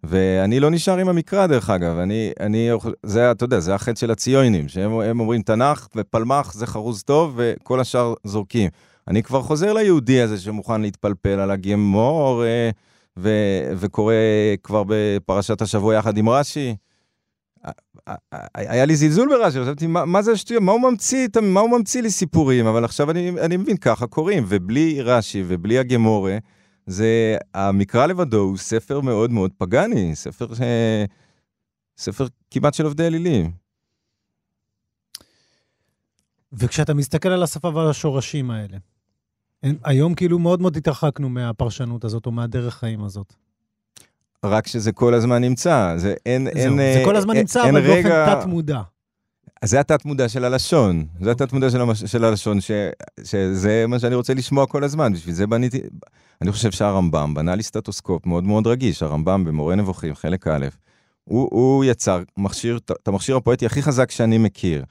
[0.08, 2.70] ואני לא נשאר עם המקרא, דרך אגב, אני, אני,
[3.02, 7.34] זה, אתה יודע, זה החטא של הציונים, שהם הם אומרים תנ"ך ופלמ"ח זה חרוז טוב,
[7.36, 8.70] וכל השאר זורקים.
[9.08, 12.70] אני כבר חוזר ליהודי הזה שמוכן להתפלפל על הגמור, אה,
[13.16, 13.30] ו,
[13.76, 14.14] וקורא
[14.62, 16.74] כבר בפרשת השבוע יחד עם רש"י.
[18.54, 20.62] היה לי זלזול ברש"י, חשבתי, מה, מה זה השטויות?
[20.62, 22.66] מה הוא ממציא, מה הוא ממציא לי סיפורים?
[22.66, 26.38] אבל עכשיו אני, אני מבין, ככה קוראים, ובלי רש"י ובלי הגמורה,
[26.87, 30.61] זה, המקרא לבדו הוא ספר מאוד מאוד פגאני, ספר, ש...
[31.99, 33.51] ספר כמעט של עובדי אלילים.
[36.53, 38.77] וכשאתה מסתכל על השפה ועל השורשים האלה,
[39.85, 43.35] היום כאילו מאוד מאוד התרחקנו מהפרשנות הזאת, או מהדרך חיים הזאת.
[44.44, 47.64] רק שזה כל הזמן נמצא, זה אין, זהו, אין, זה אה, כל הזמן אין- נמצא,
[47.64, 48.81] אין אבל באופן רגע- תת-מודע.
[49.62, 52.05] אז זה התת-מודע של הלשון, זה התת-מודע של, המש...
[52.05, 52.70] של הלשון, ש...
[53.25, 55.81] שזה מה שאני רוצה לשמוע כל הזמן, בשביל זה בניתי...
[56.42, 60.66] אני חושב שהרמב"ם בנה לי סטטוסקופ מאוד מאוד רגיש, הרמב"ם במורה נבוכים, חלק א',
[61.25, 64.85] הוא, הוא יצר מכשיר, את המכשיר הפואטי הכי חזק שאני מכיר,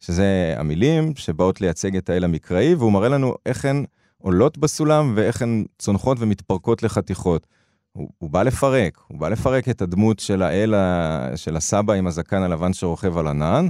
[0.00, 3.84] שזה המילים שבאות לייצג את האל המקראי, והוא מראה לנו איך הן
[4.18, 7.46] עולות בסולם ואיך הן צונחות ומתפרקות לחתיכות.
[7.92, 12.06] הוא, הוא בא לפרק, הוא בא לפרק את הדמות של האל, ה- של הסבא עם
[12.06, 13.68] הזקן הלבן שרוכב על ענן,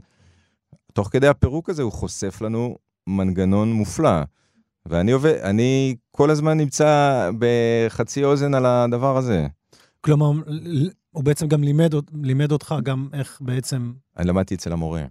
[0.93, 4.23] תוך כדי הפירוק הזה הוא חושף לנו מנגנון מופלא.
[4.88, 9.46] ואני עובד, אני כל הזמן נמצא בחצי אוזן על הדבר הזה.
[10.01, 10.33] כלומר,
[11.11, 15.05] הוא בעצם גם לימד, לימד אותך גם איך בעצם אני למדתי אצל המורה.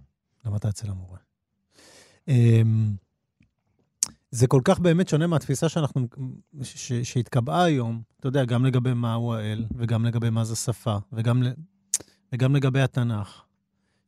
[0.44, 1.18] למדת אצל המורה.
[2.28, 2.92] אמ,
[4.30, 6.06] זה כל כך באמת שונה מהתפיסה שאנחנו,
[6.62, 11.42] ש- שהתקבעה היום, אתה יודע, גם לגבי מהו האל, וגם לגבי מה זה שפה, וגם,
[12.32, 13.42] וגם לגבי התנ"ך.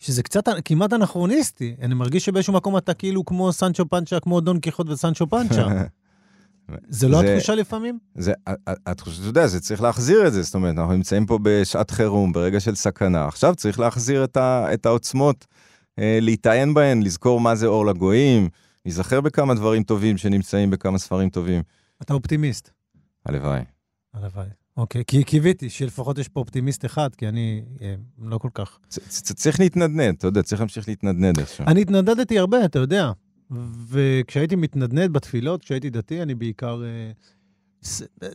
[0.01, 1.77] שזה קצת כמעט אנכרוניסטי.
[1.83, 5.67] אני מרגיש שבאיזשהו מקום אתה כאילו כמו סנצ'ו פנצ'ה, כמו דון קיחוט וסנצ'ו פנצ'ה.
[6.89, 7.99] זה לא זה- התחושה לפעמים?
[8.15, 8.33] זה,
[8.91, 11.91] את חושבת, אתה יודע, זה צריך להחזיר את זה, זאת אומרת, אנחנו נמצאים פה בשעת
[11.91, 13.27] חירום, ברגע של סכנה.
[13.27, 15.47] עכשיו צריך להחזיר את, ה, את העוצמות,
[15.99, 18.49] אה, להתעיין בהן, לזכור מה זה אור לגויים,
[18.87, 21.63] להיזכר בכמה דברים טובים שנמצאים בכמה ספרים טובים.
[22.03, 22.71] אתה אופטימיסט.
[23.27, 23.61] הלוואי.
[24.15, 24.47] הלוואי.
[24.77, 28.79] אוקיי, כי קיוויתי שלפחות יש פה אופטימיסט אחד, כי אני אה, לא כל כך.
[29.09, 31.65] צריך להתנדנד, אתה יודע, צריך להמשיך להתנדנד איכשהו.
[31.67, 33.13] אני התנדדתי הרבה, אתה יודע.
[33.89, 36.83] וכשהייתי מתנדנד בתפילות, כשהייתי דתי, אני בעיקר...
[36.85, 37.11] אה,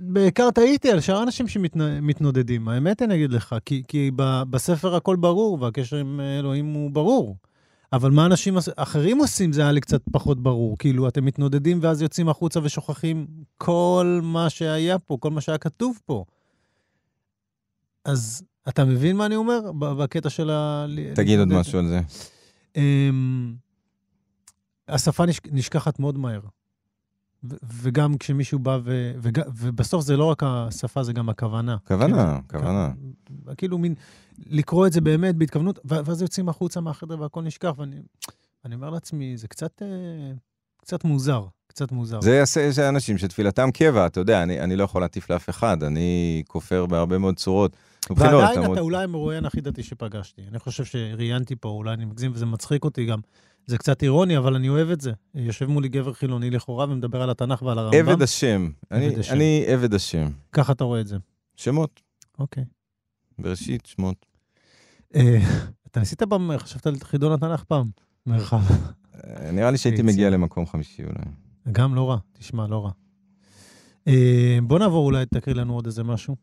[0.02, 2.68] בעיקר טעיתי על שאר האנשים שמתנודדים.
[2.68, 4.12] האמת, אני אגיד לך, כי, כי
[4.50, 7.36] בספר הכל ברור, והקשר עם אלוהים הוא ברור.
[7.96, 10.78] אבל מה אנשים אחרים עושים, זה היה לי קצת פחות ברור.
[10.78, 13.28] כאילו, אתם מתנודדים ואז יוצאים החוצה ושוכחים
[13.58, 16.26] כל מה שהיה פה, כל מה שהיה כתוב פה.
[18.06, 19.72] אז אתה מבין מה אני אומר?
[19.72, 20.86] בקטע של ה...
[21.16, 21.48] תגיד עוד?
[21.48, 22.02] משהו על זה.
[22.76, 23.56] אמ,
[24.88, 26.40] השפה נש, נשכחת מאוד מהר.
[27.50, 31.78] ו- וגם כשמישהו בא, ו, וג, ובסוף זה לא רק השפה, זה גם הכוונה.
[31.88, 32.92] כוונה, כאילו, כוונה.
[33.46, 33.94] כ- כאילו מין,
[34.50, 37.96] לקרוא את זה באמת בהתכוונות, ו- ואז יוצאים החוצה מהחדר והכל נשכח, ואני
[38.66, 39.88] אני אומר לעצמי, זה קצת, אה,
[40.82, 42.22] קצת מוזר, קצת מוזר.
[42.22, 45.84] זה יעשה זה אנשים שתפילתם קבע, אתה יודע, אני, אני לא יכול להטיף לאף אחד,
[45.84, 47.76] אני כופר בהרבה מאוד צורות.
[48.10, 50.42] ועדיין למרות- אתה אולי המרואיין הכי דתי שפגשתי.
[50.50, 53.20] אני חושב שראיינתי פה, אולי אני מגזים וזה מצחיק אותי גם.
[53.68, 55.12] זה קצת אירוני, אבל אני אוהב את זה.
[55.36, 58.10] יושב מולי גבר חילוני לכאורה ומדבר על התנ"ך ועל הרמב"ם.
[58.10, 58.70] עבד השם.
[58.92, 59.34] אני- עבד השם.
[59.34, 60.28] אני עבד השם.
[60.52, 61.18] ככה אתה רואה את זה.
[61.56, 62.02] שמות,
[62.40, 62.64] אוקיי.
[63.40, 64.26] בראשית, שמות.
[65.16, 65.38] אה,
[65.88, 67.90] אתה ניסית פעם, חשבת על חידון התנ"ך פעם?
[68.26, 68.62] מרחב.
[69.24, 70.14] אה, נראה לי שהייתי יציב.
[70.14, 71.26] מגיע למקום חמישי אולי.
[71.72, 72.92] גם לא רע, תשמע, לא רע.
[74.08, 76.36] אה, בוא נעבור אולי, תקריא לנו עוד איזה משהו.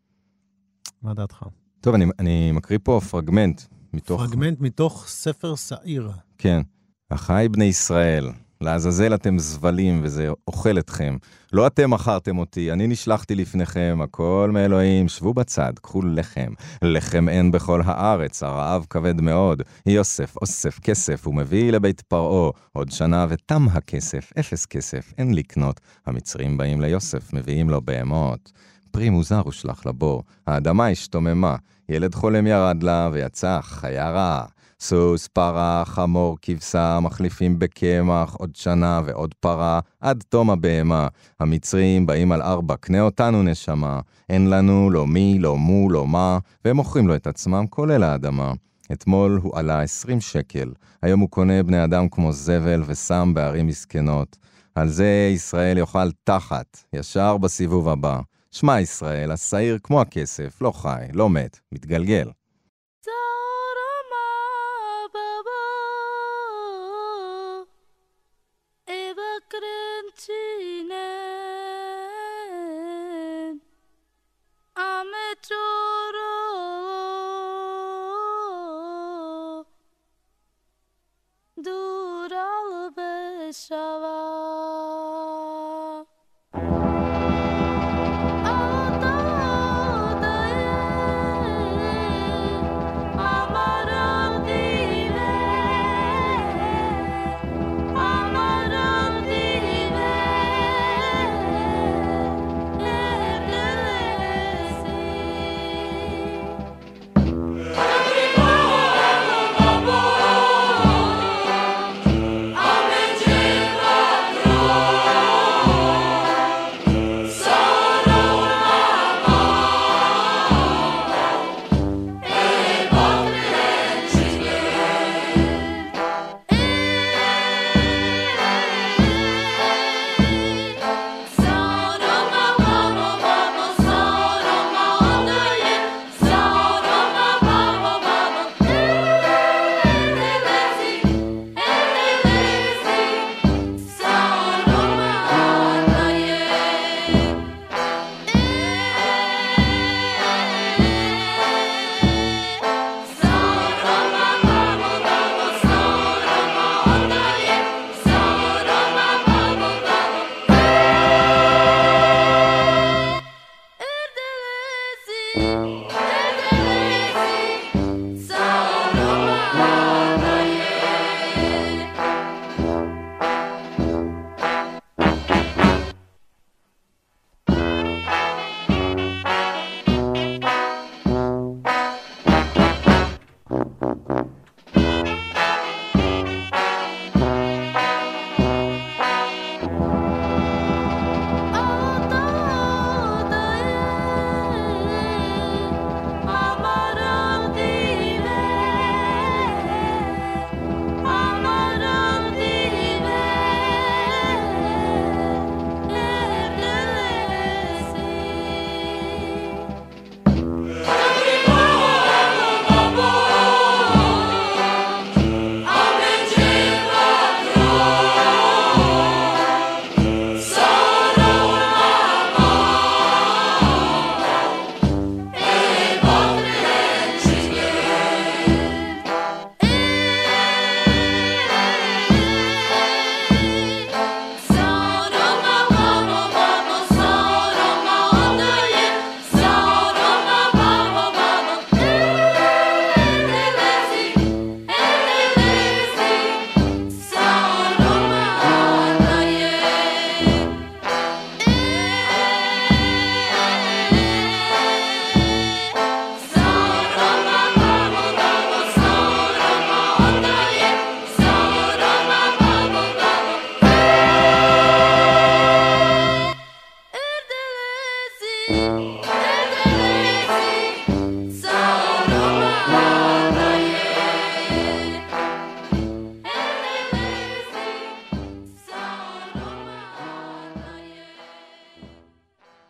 [1.03, 1.45] מה דעתך?
[1.81, 4.21] טוב, אני, אני מקריא פה פרגמנט מתוך...
[4.21, 6.11] פרגמנט מתוך ספר שעיר.
[6.39, 6.63] כן.
[7.15, 11.17] אחיי בני ישראל, לעזאזל אתם זבלים וזה אוכל אתכם.
[11.53, 16.53] לא אתם מכרתם אותי, אני נשלחתי לפניכם, הכל מאלוהים, שבו בצד, קחו לחם.
[16.83, 19.63] לחם אין בכל הארץ, הרעב כבד מאוד.
[19.87, 22.51] יוסף אוסף כסף ומביא לבית פרעה.
[22.73, 25.81] עוד שנה ותם הכסף, אפס כסף, אין לקנות.
[26.07, 28.53] המצרים באים ליוסף, מביאים לו בהמות.
[28.91, 31.57] פרי מוזר הושלך לבור, האדמה השתוממה,
[31.89, 34.45] ילד חולם ירד לה ויצא חיה רעה.
[34.83, 41.09] סוס, פרה, חמור, כבשה, מחליפים בקמח, עוד שנה ועוד פרה, עד תום הבהמה.
[41.41, 44.01] המצרים באים על ארבע, קנה אותנו נשמה.
[44.31, 48.53] אין לנו לא מי, לא מו, לא מה, והם מוכרים לו את עצמם, כולל האדמה.
[48.93, 54.37] אתמול הוא עלה עשרים שקל, היום הוא קונה בני אדם כמו זבל ושם בערים מסכנות.
[54.75, 58.21] על זה ישראל יאכל תחת, ישר בסיבוב הבא.
[58.51, 62.29] שמע ישראל, השעיר כמו הכסף, לא חי, לא מת, מתגלגל.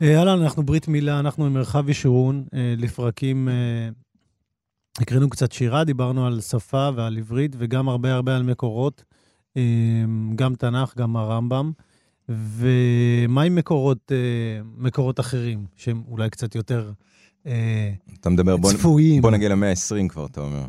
[0.02, 2.44] אהלן, אנחנו ברית מילה, אנחנו עם מרחב ישורון.
[2.54, 3.88] אה, לפרקים אה,
[4.98, 9.04] הקראנו קצת שירה, דיברנו על שפה ועל עברית, וגם הרבה הרבה על מקורות,
[9.56, 9.62] אה,
[10.34, 11.72] גם תנ"ך, גם הרמב"ם.
[12.28, 16.92] ומה עם מקורות, אה, מקורות אחרים, שהם אולי קצת יותר
[17.46, 19.22] אה, אתה מדבר, בוא, צפויים?
[19.22, 20.64] בוא נגיע למאה ה-20 כבר, אתה אומר.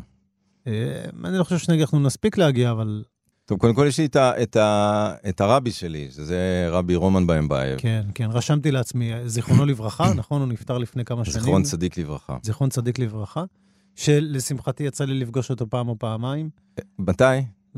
[0.66, 3.04] אה, אני לא חושב שאנחנו נספיק להגיע, אבל
[3.46, 7.26] טוב, קודם כל יש לי את, ה, את, ה, את הרבי שלי, שזה רבי רומן
[7.26, 7.78] באמבייב.
[7.80, 10.40] כן, כן, רשמתי לעצמי, זיכרונו לברכה, נכון?
[10.40, 11.40] הוא נפטר לפני כמה שנים.
[11.40, 12.36] זיכרון צדיק לברכה.
[12.42, 13.44] זיכרון צדיק לברכה,
[13.94, 16.50] שלשמחתי יצא לי לפגוש אותו פעם או פעמיים.
[16.98, 17.24] מתי?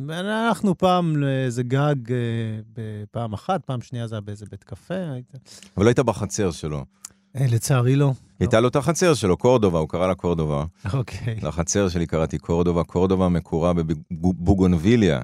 [0.08, 4.94] הלכנו פעם לאיזה גג, אה, פעם אחת, פעם שנייה זה היה באיזה בית קפה.
[5.76, 6.84] אבל לא היית בחצר שלו.
[7.36, 8.12] אה, לצערי לא.
[8.40, 10.64] הייתה לו את החצר שלו, קורדובה, הוא קרא לה קורדובה.
[10.92, 11.36] אוקיי.
[11.42, 13.72] לחצר שלי קראתי קורדובה, קורדובה מקורה
[14.10, 15.20] בבוגונביליה.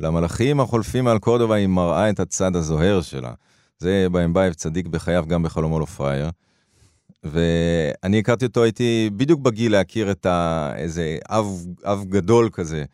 [0.00, 3.32] למלאכים החולפים על קורדובה היא מראה את הצד הזוהר שלה.
[3.78, 6.30] זה באמבייב צדיק בחייו, גם בחלומו לא פראייר.
[7.24, 10.72] ואני הכרתי אותו, הייתי בדיוק בגיל להכיר את ה...
[10.76, 12.84] איזה אב, אב גדול כזה.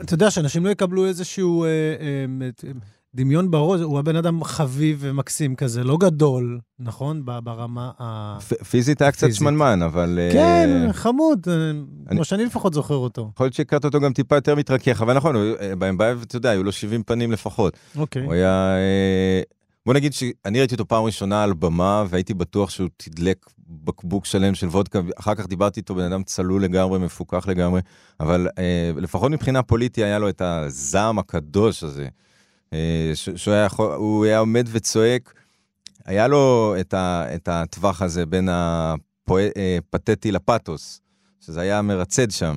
[0.00, 2.70] אתה יודע שאנשים לא יקבלו איזשהו אה, אה,
[3.16, 7.22] דמיון בראש, הוא הבן אדם חביב ומקסים כזה, לא גדול, נכון?
[7.24, 8.38] ברמה ה...
[8.70, 9.32] פיזית היה קצת.
[9.32, 10.18] שמנמן, אבל...
[10.22, 11.80] אה, כן, חמוד, אה, אני-
[12.16, 13.30] כמו שאני לפחות זוכר אותו.
[13.34, 16.50] יכול להיות שהכרת אותו גם טיפה יותר מתרכך, אבל נכון, הוא- אה, באמבייב, אתה יודע,
[16.50, 17.76] היו לו 70 פנים לפחות.
[17.96, 18.24] אוקיי.
[18.24, 18.74] הוא היה...
[19.86, 24.54] בוא נגיד שאני ראיתי אותו פעם ראשונה על במה, והייתי בטוח שהוא תדלק בקבוק שלם
[24.54, 27.80] של וודקה, אחר כך דיברתי איתו, בן אדם צלול לגמרי, מפוקח לגמרי,
[28.20, 32.08] אבל אה, לפחות מבחינה פוליטית היה לו את הזעם הקדוש הזה,
[33.14, 35.34] שהוא היה, יכול, הוא היה עומד וצועק,
[36.04, 38.48] היה לו את, ה, את הטווח הזה בין
[39.28, 41.00] הפתטי לפתוס,
[41.40, 42.56] שזה היה מרצד שם.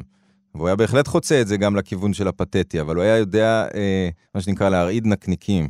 [0.55, 4.09] והוא היה בהחלט חוצה את זה גם לכיוון של הפתטי, אבל הוא היה יודע, אה,
[4.35, 5.69] מה שנקרא, להרעיד נקניקים.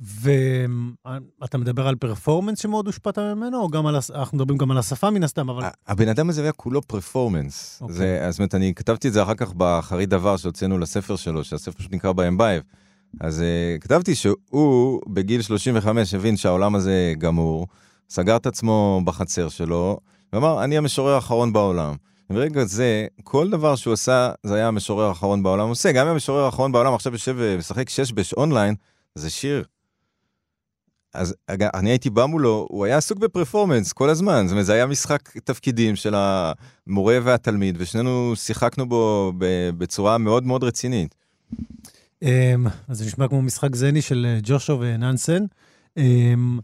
[0.00, 5.10] ואתה מדבר על פרפורמנס שמאוד הושפעת ממנו, או גם על, אנחנו מדברים גם על השפה
[5.10, 5.64] מן הסתם, אבל...
[5.86, 7.78] הבן אדם הזה היה כולו פרפורמנס.
[7.80, 7.96] אוקיי.
[7.96, 11.44] זה, אז זאת אומרת, אני כתבתי את זה אחר כך באחרית דבר שהוצאנו לספר שלו,
[11.44, 12.62] שהספר פשוט נקרא באמבייב.
[13.20, 17.66] אז uh, כתבתי שהוא בגיל 35 הבין שהעולם הזה גמור,
[18.10, 19.98] סגר את עצמו בחצר שלו,
[20.32, 21.94] ואמר, אני המשורר האחרון בעולם.
[22.30, 25.92] וברגע זה, כל דבר שהוא עשה, זה היה המשורר האחרון בעולם עושה.
[25.92, 28.74] גם אם המשורר האחרון בעולם עכשיו יושב ומשחק שש בש אונליין,
[29.14, 29.64] זה שיר.
[31.14, 34.72] אז אגב, אני הייתי בא מולו, הוא היה עסוק בפרפורמנס כל הזמן, זאת אומרת, זה
[34.72, 39.32] היה משחק תפקידים של המורה והתלמיד, ושנינו שיחקנו בו
[39.78, 41.14] בצורה מאוד מאוד רצינית.
[42.22, 45.44] אמ, אז זה נשמע כמו משחק זני של אה, ג'ושו וננסן.
[45.96, 46.58] אמ,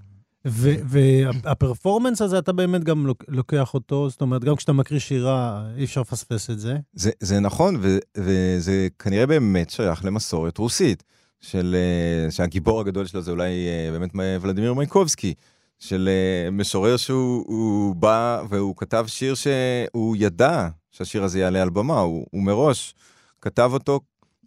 [0.44, 5.84] והפרפורמנס הזה, אתה באמת גם לוק- לוקח אותו, זאת אומרת, גם כשאתה מקריא שירה, אי
[5.84, 6.76] אפשר לפספס את זה.
[6.92, 11.02] זה, זה נכון, ו, וזה כנראה באמת שייך למסורת רוסית,
[11.40, 15.34] של, אה, שהגיבור הגדול שלו זה אולי אה, באמת ולדימיר מייקובסקי,
[15.78, 16.08] של
[16.52, 22.26] משורר שהוא הוא בא והוא כתב שיר שהוא ידע שהשיר הזה יעלה על במה, הוא,
[22.30, 22.94] הוא מראש
[23.40, 24.00] כתב אותו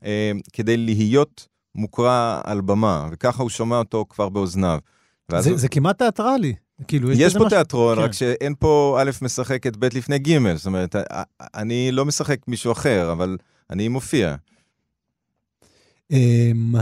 [0.03, 4.79] אה, כדי להיות מוקרא על במה, וככה הוא שומע אותו כבר באוזניו.
[5.39, 6.55] זה, הוא- זה כמעט תיאטרלי.
[6.87, 8.01] כאילו, יש בזה פה תיאטרון, כן.
[8.03, 10.95] רק שאין פה א' משחק את ב' לפני ג', זאת אומרת,
[11.55, 13.37] אני לא משחק מישהו אחר, אבל
[13.69, 14.35] אני מופיע.
[16.11, 16.75] אמ,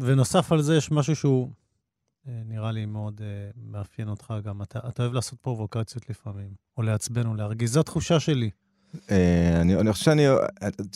[0.00, 1.50] ונוסף על זה, יש משהו שהוא
[2.28, 4.62] אה, נראה לי מאוד אה, מאפיין אותך גם.
[4.62, 7.72] אתה, אתה אוהב לעשות פרובוקציות לפעמים, או לעצבן או להרגיז.
[7.72, 8.50] זו התחושה שלי.
[9.10, 10.22] אה, אני אני חושב שאני,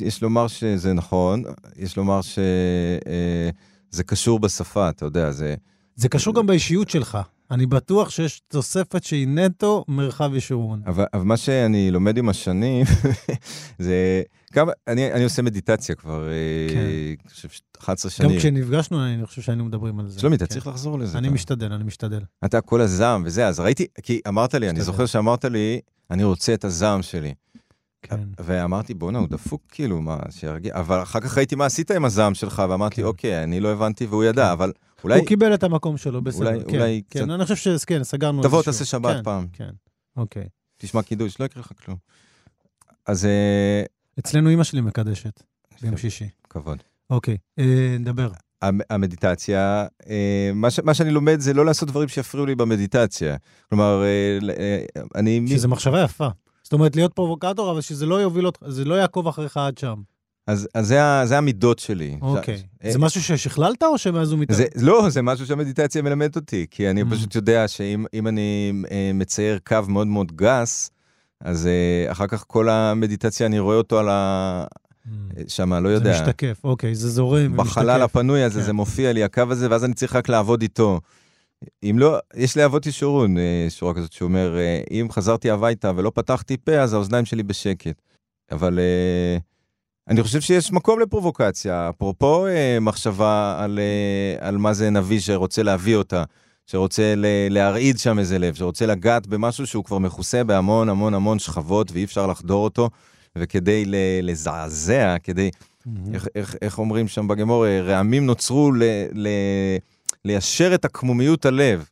[0.01, 1.43] יש לומר שזה נכון,
[1.77, 5.55] יש לומר שזה קשור בשפה, אתה יודע, זה...
[5.97, 7.19] זה קשור גם באישיות שלך.
[7.51, 10.83] אני בטוח שיש תוספת שהיא נטו מרחב ישורון.
[10.87, 12.87] אבל, אבל מה שאני לומד עם השנים,
[13.79, 14.23] זה...
[14.53, 16.79] כמה, אני, אני עושה מדיטציה כבר, אה, כן.
[16.81, 18.39] אני חושב, 11 גם שנים.
[18.39, 20.21] כשנפגשנו, אני חושב שהיינו מדברים על זה.
[20.21, 20.53] שלומי, אתה כן.
[20.53, 21.19] צריך לחזור לזה.
[21.19, 22.21] אני אתה- משתדל, אני משתדל.
[22.45, 24.93] אתה כל הזעם וזה, אז ראיתי, כי אמרת לי, אני משתדל.
[24.93, 25.81] זוכר שאמרת לי,
[26.11, 27.35] אני רוצה את הזעם שלי.
[28.03, 28.21] כן.
[28.39, 30.75] ואמרתי, בואנה, הוא דפוק, כאילו, מה, שירגיע.
[30.75, 33.03] אבל אחר כך ראיתי מה עשית עם הזעם שלך, ואמרתי, כן.
[33.03, 34.51] אוקיי, אני לא הבנתי והוא ידע, כן.
[34.51, 34.73] אבל
[35.05, 36.47] אולי הוא קיבל את המקום שלו, בסדר.
[36.47, 39.47] אולי- כן, אולי כן, קצת- אני חושב שכן, סגרנו תבוא, תעשה שבת כן, פעם.
[39.53, 39.71] כן,
[40.17, 40.45] אוקיי.
[40.77, 41.97] תשמע קידוש, לא יקרה לך כלום.
[43.07, 43.83] אז אה,
[44.19, 45.43] אצלנו אימא שלי מקדשת,
[45.83, 46.29] ביום שישי.
[46.51, 46.83] כבוד.
[47.11, 48.31] אוקיי, אה, נדבר.
[48.63, 53.37] המ- המדיטציה, אה, מה ש- מה שאני לומד זה לא לעשות דברים שיפריעו לי במדיטציה.
[53.69, 54.39] כלומר, אה,
[55.15, 55.45] אני...
[55.49, 56.29] שזו מחשבה יפה.
[56.69, 59.95] זאת אומרת, להיות פרובוקטור, אבל שזה לא יוביל אותך, זה לא יעקוב אחריך עד שם.
[60.47, 62.19] אז אז זה זה המידות שלי.
[62.23, 62.63] אוקיי.
[62.85, 64.49] אה, זה משהו ששכללת או שמאז הוא מת...
[64.51, 67.05] זה, לא, זה משהו שהמדיטציה מלמדת אותי, כי אני Mm.
[67.11, 70.91] פשוט יודע שאם אם אני אה, מצייר קו מאוד מאוד גס,
[71.41, 74.65] אז אה, אחר כך כל המדיטציה, אני רואה אותו על ה...
[75.49, 77.57] שם, לא זה יודע, משתקף, אוקיי, זה זורם.
[77.57, 78.67] בחלל הפנוי הזה, כן.
[78.67, 81.01] זה מופיע לי, הקו הזה, ואז אני צריך רק לעבוד איתו.
[81.83, 86.57] אם לא, יש לאבות ישורון אה, שורה כזאת שאומר, אה, אם חזרתי הביתה ולא פתחתי
[86.57, 88.03] פה, אז האוזניים שלי בשקט.
[88.53, 89.39] אבל אה,
[90.09, 91.91] אני חושב שיש מקום לפרובוקציה.
[91.91, 92.47] אפרופו
[92.81, 93.79] מחשבה על,
[94.41, 96.25] על מה זה נביא שרוצה להביא אותה,
[96.67, 97.15] שרוצה
[97.51, 102.05] להרעיד שם איזה לב, שרוצה לגעת במשהו שהוא כבר מכוסה בהמון המון המון שכבות ואי
[102.05, 102.91] אפשר לחדור אותו,
[103.37, 103.85] וכדי
[104.23, 105.51] לזעזע, כדי,
[106.15, 108.83] איך, איך, איך אומרים שם בגמור, רעמים נוצרו ל,
[109.13, 109.29] ל,
[110.29, 111.89] ליישר את עקמומיות הלב.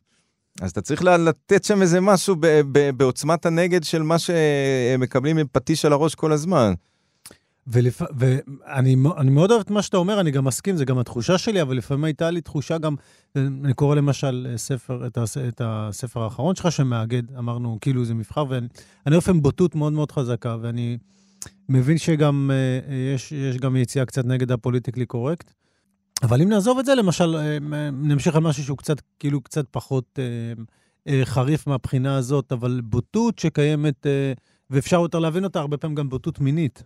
[0.61, 5.37] אז אתה צריך לתת שם איזה משהו ב, ב, בעוצמת הנגד של מה שהם מקבלים
[5.37, 6.73] עם פטיש על הראש כל הזמן.
[7.67, 8.01] ולפ...
[8.17, 11.77] ואני מאוד אוהב את מה שאתה אומר, אני גם מסכים, זה גם התחושה שלי, אבל
[11.77, 12.95] לפעמים הייתה לי תחושה גם,
[13.35, 15.37] אני קורא למשל ספר, את, הס...
[15.37, 18.67] את הספר האחרון שלך שמאגד, אמרנו, כאילו זה מבחר, ואני
[19.07, 20.97] אני אוהב עם בוטות מאוד מאוד חזקה, ואני
[21.69, 25.51] מבין שגם אה, יש, יש גם יציאה קצת נגד הפוליטיקלי קורקט.
[26.23, 27.57] אבל אם נעזוב את זה, למשל, אה,
[27.91, 30.63] נמשיך על משהו שהוא קצת, כאילו קצת פחות אה,
[31.07, 34.33] אה, חריף מהבחינה הזאת, אבל בוטות שקיימת, אה,
[34.69, 36.83] ואפשר יותר להבין אותה, הרבה פעמים גם בוטות מינית.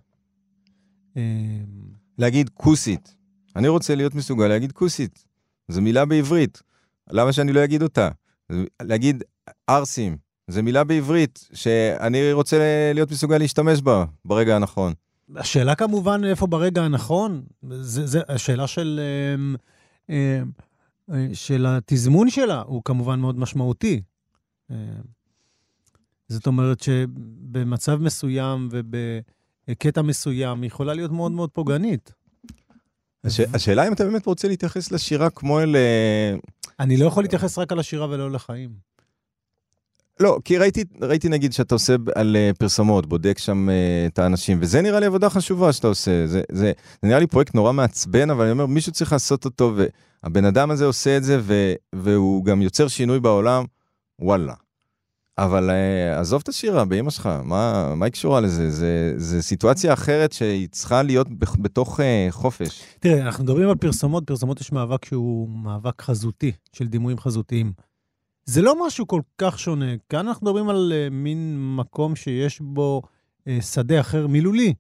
[1.17, 1.21] אה,
[2.17, 3.15] להגיד כוסית.
[3.55, 5.25] אני רוצה להיות מסוגל להגיד כוסית.
[5.67, 6.61] זו מילה בעברית.
[7.09, 8.09] למה שאני לא אגיד אותה?
[8.82, 9.23] להגיד
[9.67, 10.17] ערסים.
[10.47, 12.57] זו מילה בעברית שאני רוצה
[12.93, 14.93] להיות מסוגל להשתמש בה ברגע הנכון.
[15.36, 18.99] השאלה כמובן איפה ברגע הנכון, זה, זה השאלה של,
[19.36, 19.55] אמ,
[20.09, 24.01] אמ, של התזמון שלה, הוא כמובן מאוד משמעותי.
[24.72, 24.76] אמ,
[26.28, 32.13] זאת אומרת שבמצב מסוים ובקטע מסוים היא יכולה להיות מאוד מאוד פוגענית.
[33.24, 33.39] הש...
[33.39, 35.76] השאלה אם אתה באמת רוצה להתייחס לשירה כמו אל...
[35.76, 36.36] אה,
[36.80, 38.90] אני לא יכול להתייחס רק על השירה ולא לחיים.
[40.20, 44.57] לא, כי ראיתי, ראיתי נגיד שאתה עושה על אה, פרסומות, בודק שם אה, את האנשים,
[44.62, 46.28] וזה נראה לי עבודה חשובה שאתה עושה.
[46.28, 49.76] זה, זה, זה נראה לי פרויקט נורא מעצבן, אבל אני אומר, מישהו צריך לעשות אותו,
[50.24, 53.66] והבן אדם הזה עושה את זה, ו, והוא גם יוצר שינוי בעולם,
[54.20, 54.53] וואלה.
[55.38, 58.72] אבל אה, עזוב את השירה באמא שלך, מה, מה היא קשורה לזה?
[58.72, 61.99] זה, זה סיטואציה אחרת שהיא צריכה להיות בתוך
[62.30, 62.82] חופש.
[62.99, 67.74] תראה, אנחנו מדברים על פרסומות, פרסומות יש מאבק שהוא מאבק חזותי, של דימויים חזותיים.
[68.45, 69.85] זה לא משהו כל כך שונה.
[70.09, 73.01] כאן אנחנו מדברים על uh, מין מקום שיש בו
[73.47, 74.73] uh, שדה אחר מילולי.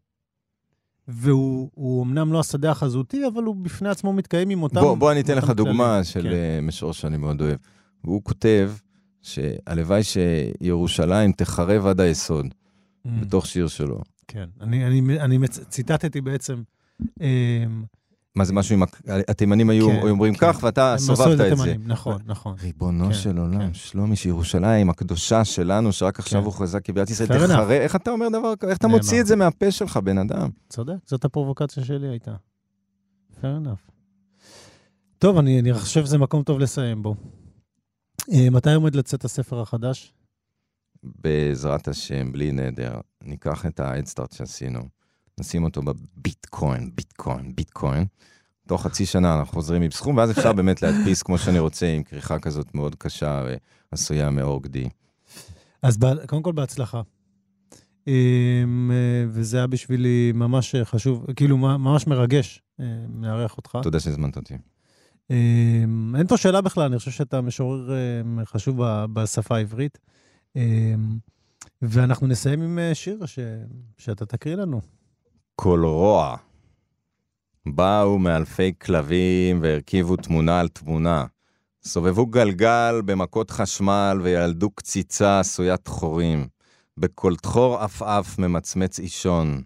[1.07, 4.81] והוא הוא אמנם לא השדה החזותי, אבל הוא בפני עצמו מתקיים עם אותם...
[4.81, 6.03] בוא, בוא אני אתן לך דוגמה כללים.
[6.03, 6.31] של כן.
[6.31, 7.57] אה, משורר שאני מאוד אוהב.
[8.03, 8.71] והוא כותב
[9.21, 12.45] שהלוואי שירושלים תחרב עד היסוד,
[13.05, 14.01] Mm, בתוך שיר שלו.
[14.27, 14.49] כן.
[14.61, 15.59] אני, אני, אני מצ...
[15.59, 16.61] ציטטתי בעצם...
[17.01, 17.05] um,
[18.35, 18.83] מה זה משהו עם...
[19.27, 20.53] התימנים היו כן, אומרים כן.
[20.53, 21.53] כך, ואתה סובבת את זה.
[21.53, 22.55] התימנים, נכון, נכון.
[22.61, 23.73] ריבונו כן, של עולם, כן.
[23.73, 26.45] שלומי, שירושלים הקדושה שלנו, שרק עכשיו כן.
[26.45, 27.47] הוכרזה כבירת ישראל.
[27.47, 28.71] תחרב, איך אתה אומר דבר כזה?
[28.71, 28.87] איך אתה.
[28.87, 30.49] מוציא את זה מהפה שלך, בן אדם?
[30.69, 32.31] צודק, זאת הפרובוקציה שלי הייתה.
[33.41, 33.91] fair enough.
[35.17, 37.15] טוב, אני, אני חושב שזה מקום טוב לסיים בו.
[38.33, 40.13] אה, מתי עומד לצאת הספר החדש?
[41.03, 44.79] בעזרת השם, בלי נדר, ניקח את האדסטארט שעשינו,
[45.39, 48.05] נשים אותו בביטקוין, ביטקוין, ביטקוין.
[48.67, 52.03] תוך חצי שנה אנחנו חוזרים עם סכום, ואז אפשר באמת להדפיס כמו שאני רוצה, עם
[52.03, 53.43] כריכה כזאת מאוד קשה
[53.91, 54.89] ועשויה מאור גדי.
[55.81, 57.01] אז ב- קודם כל בהצלחה.
[58.07, 58.13] אה,
[58.91, 62.85] אה, וזה היה בשבילי ממש חשוב, כאילו ממש מרגש אה,
[63.21, 63.77] לארח אותך.
[63.83, 64.53] תודה שהזמנת אותי.
[65.31, 65.83] אה,
[66.17, 68.81] אין פה שאלה בכלל, אני חושב שאתה משורר אה, חשוב
[69.13, 69.97] בשפה העברית.
[71.81, 73.39] ואנחנו נסיים עם אה, שיר ש...
[73.97, 74.81] שאתה תקריא לנו.
[75.63, 76.35] כל רוע.
[77.65, 81.25] באו מאלפי כלבים והרכיבו תמונה על תמונה.
[81.83, 86.47] סובבו גלגל במכות חשמל וילדו קציצה עשוית חורים.
[86.97, 89.61] בכל תחור עפעף ממצמץ אישון.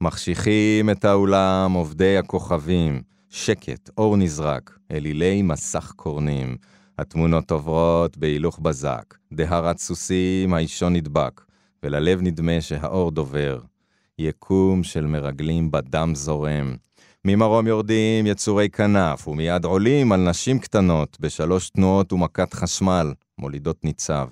[0.00, 3.02] מחשיכים את האולם עובדי הכוכבים.
[3.28, 6.56] שקט, אור נזרק, אלילי מסך קורנים.
[6.98, 9.14] התמונות עוברות בהילוך בזק.
[9.32, 11.40] דהרת סוסים, האישון נדבק.
[11.82, 13.71] וללב נדמה שהאור דובר.
[14.18, 16.76] יקום של מרגלים בדם זורם.
[17.24, 24.28] ממרום יורדים יצורי כנף, ומיד עולים על נשים קטנות, בשלוש תנועות ומכת חשמל, מולידות ניצב.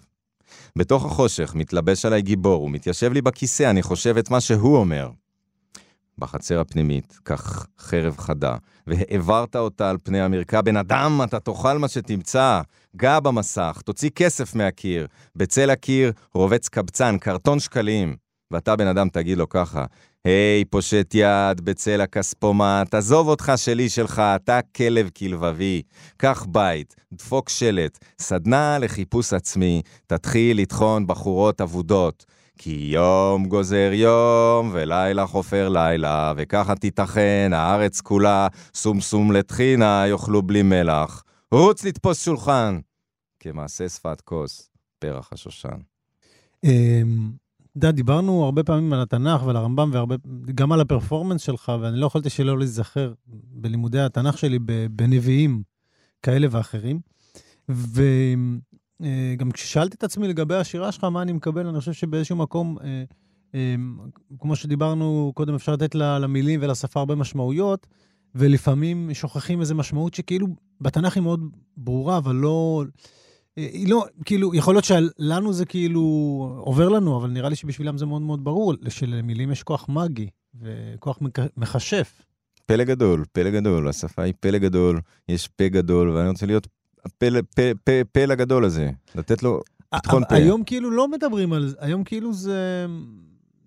[0.77, 5.11] בתוך החושך מתלבש עליי גיבור, ומתיישב לי בכיסא, אני חושב את מה שהוא אומר.
[6.19, 8.57] בחצר הפנימית, כך חרב חדה,
[8.87, 10.61] והעברת אותה על פני המרקע.
[10.61, 12.61] בן אדם, אתה תאכל מה שתמצא.
[12.97, 15.07] גע במסך, תוציא כסף מהקיר.
[15.37, 18.17] בצל הקיר רובץ קבצן, קרטון שקלים.
[18.51, 19.85] ואתה, בן אדם, תגיד לו ככה,
[20.25, 25.83] היי, פושט יד בצל הכספומט, עזוב אותך שלי שלך, אתה כלב כלבבי.
[26.17, 32.25] קח בית, דפוק שלט, סדנה לחיפוש עצמי, תתחיל לטחון בחורות אבודות.
[32.63, 40.43] כי יום גוזר יום, ולילה חופר לילה, וככה תיתכן, הארץ כולה, סום סום לטחינה, יאכלו
[40.43, 41.25] בלי מלח.
[41.53, 42.79] רוץ לתפוס שולחן.
[43.41, 45.79] כמעשה שפת כוס, פרח השושן.
[47.77, 49.91] יודע, דיברנו הרבה פעמים על התנ"ך ועל הרמב"ם,
[50.47, 53.13] וגם על הפרפורמנס שלך, ואני לא יכולתי שלא להיזכר
[53.53, 54.59] בלימודי התנ"ך שלי
[54.91, 55.63] בנביאים
[56.23, 57.01] כאלה ואחרים.
[57.69, 63.05] וגם כששאלתי את עצמי לגבי השירה שלך, מה אני מקבל, אני חושב שבאיזשהו מקום, אה,
[63.55, 63.75] אה,
[64.39, 67.87] כמו שדיברנו קודם, אפשר לתת למילים ולשפה הרבה משמעויות,
[68.35, 70.47] ולפעמים שוכחים איזו משמעות שכאילו
[70.81, 72.85] בתנ"ך היא מאוד ברורה, אבל לא...
[73.61, 76.01] אה, היא לא, כאילו, יכול להיות שלנו זה כאילו
[76.61, 80.29] עובר לנו, אבל נראה לי שבשבילם זה מאוד מאוד ברור, שלמילים יש כוח מגי
[80.61, 81.19] וכוח
[81.57, 82.23] מכשף.
[82.67, 86.67] פלא גדול, פלא גדול, השפה היא פלא גדול, יש פה גדול, ואני רוצה להיות
[87.05, 90.35] הפלא, פה, פה, פלא הגדול הזה, לתת לו פתחון פה.
[90.35, 92.87] היום כאילו לא מדברים על זה, היום כאילו זה...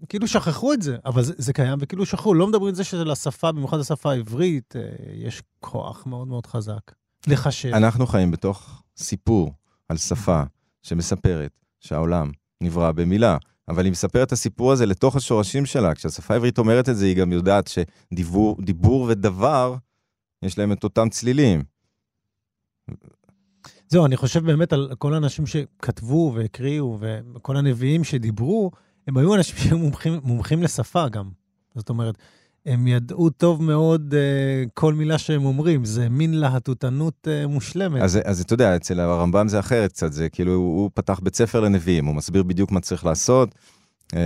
[0.10, 3.52] כאילו שכחו את זה, אבל זה, זה קיים וכאילו שכחו, לא מדברים על זה שלשפה,
[3.52, 4.82] במיוחד השפה העברית, אה,
[5.14, 6.92] יש כוח מאוד מאוד חזק.
[7.28, 7.70] לחשב.
[7.74, 9.54] אנחנו חיים בתוך סיפור
[9.90, 10.44] על שפה
[10.82, 12.32] שמספרת שהעולם
[12.62, 15.96] נברא במילה, אבל היא מספרת את הסיפור הזה לתוך השורשים שלה.
[15.96, 19.76] כשהשפה העברית אומרת את זה, היא גם יודעת שדיבור דיבור ודבר,
[20.42, 21.64] יש להם את אותם צלילים.
[23.88, 28.72] זהו, אני חושב באמת על כל האנשים שכתבו והקריאו, וכל הנביאים שדיברו,
[29.08, 31.30] הם היו אנשים שהיו מומחים, מומחים לשפה גם.
[31.76, 32.18] זאת אומרת,
[32.66, 38.02] הם ידעו טוב מאוד uh, כל מילה שהם אומרים, זה מין להטוטנות uh, מושלמת.
[38.02, 41.36] אז, אז אתה יודע, אצל הרמב"ם זה אחרת קצת, זה כאילו, הוא, הוא פתח בית
[41.36, 43.56] ספר לנביאים, הוא מסביר בדיוק מה צריך לעשות.
[44.16, 44.20] אה,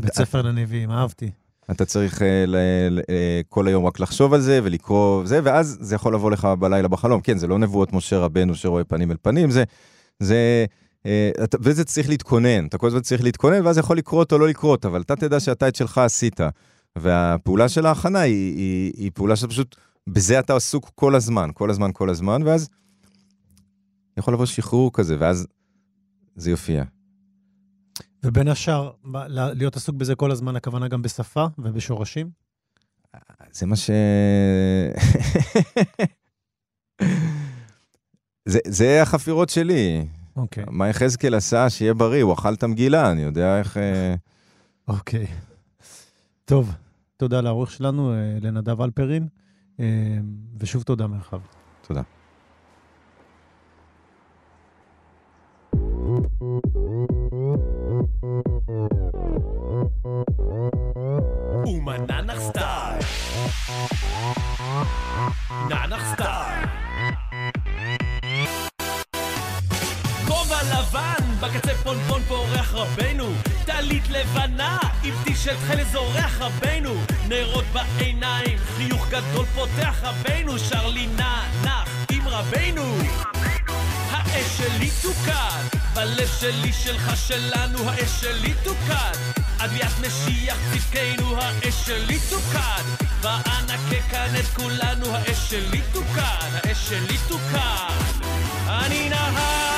[0.00, 1.30] בית ספר לנביאים, אהבתי.
[1.70, 2.56] אתה צריך ל,
[2.90, 3.00] ל,
[3.48, 7.20] כל היום רק לחשוב על זה ולקרוא זה, ואז זה יכול לבוא לך בלילה בחלום.
[7.20, 9.64] כן, זה לא נבואות משה רבנו שרואה פנים אל פנים, זה...
[10.20, 10.64] זה
[11.44, 14.86] אתה- וזה צריך להתכונן, אתה כל הזמן צריך להתכונן, ואז יכול לקרות או לא לקרות,
[14.86, 16.40] אבל אתה תדע שאתה את שלך עשית.
[16.98, 19.76] והפעולה של ההכנה היא, היא, היא פעולה שאתה פשוט,
[20.06, 22.68] בזה אתה עסוק כל הזמן, כל הזמן, כל הזמן, ואז
[24.16, 25.46] יכול לבוא שחרור כזה, ואז
[26.36, 26.84] זה יופיע.
[28.24, 28.90] ובין השאר,
[29.34, 32.30] להיות עסוק בזה כל הזמן, הכוונה גם בשפה ובשורשים?
[33.52, 33.90] זה מה ש...
[38.48, 40.06] זה, זה החפירות שלי.
[40.36, 41.70] אוקיי, מה יחזקאל עשה?
[41.70, 43.76] שיהיה בריא, הוא אכל את המגילה, אני יודע איך...
[43.76, 44.14] אה,
[44.88, 45.26] אוקיי.
[46.50, 46.76] טוב,
[47.16, 49.28] תודה לעורך שלנו, אה, לנדב אלפרין,
[49.80, 49.84] אה,
[50.58, 51.40] ושוב תודה מרחב.
[51.86, 52.02] תודה.
[62.38, 62.98] סטייל.
[65.68, 66.66] ננח סטייל.
[70.26, 73.49] כובע לבן, בקצה פונפון פורח רבנו.
[73.80, 76.94] טלית לבנה, עם טישרט תכלת זורח רבנו.
[77.28, 80.58] נרות בעיניים, חיוך גדול פותח רבנו.
[80.58, 81.06] שר לי
[81.64, 82.96] נח עם רבנו.
[84.10, 89.18] האש שלי תוקד, בלב שלי שלך שלנו האש שלי תוקד.
[89.58, 93.06] עד ביאת משיח צדקנו האש שלי תוקד.
[93.20, 98.20] ואנקה כאן את כולנו האש שלי תוקד, האש שלי תוקד.
[98.68, 99.69] אני נהר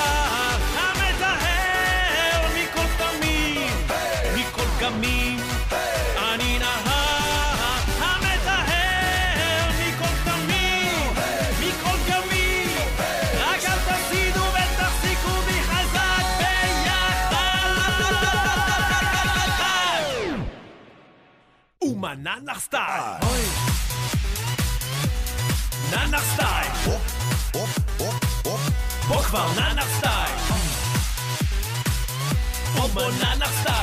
[22.62, 23.42] ומננח סטייל.
[25.90, 26.96] ננח סטייל.
[29.08, 30.36] בוא כבר ננח סטייל.
[32.76, 33.81] בוא בוא ננח סטייל.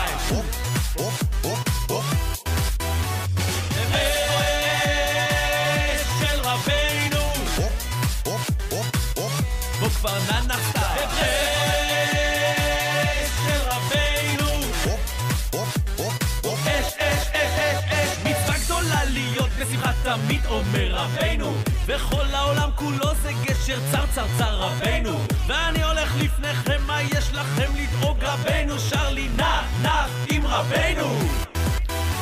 [21.90, 25.20] וכל העולם כולו זה גשר צר צר צר רבנו.
[25.48, 28.80] ואני הולך לפניכם, מה יש לכם לדאוג רבנו?
[28.80, 31.20] שר לי נח נח עם רבנו.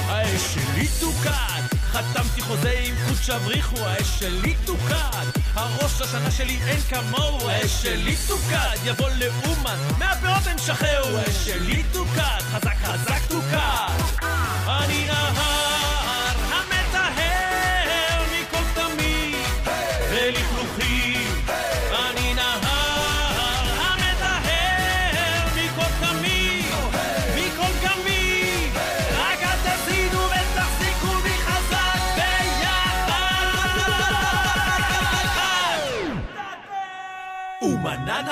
[0.07, 6.80] האש שלי תוקד, חתמתי חוזה עם קודש אבריחו, האש שלי תוקד, הראש השנה שלי אין
[6.80, 14.28] כמוהו, האש שלי תוקד, יבוא לאומן, מהפירות הם שחררו, האש שלי תוקד, חזק חזק תוקד.
[14.68, 15.36] אני נהר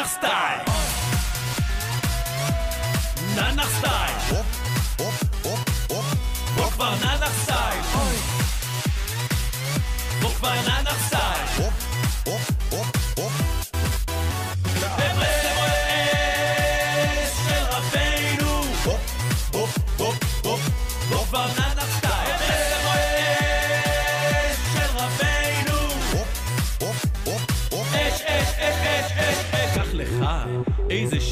[0.08, 0.75] style.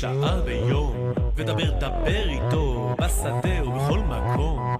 [0.03, 4.77] שעה ביום, ודבר דבר איתו, בשדה ובכל מקום.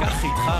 [0.00, 0.52] קח איתך,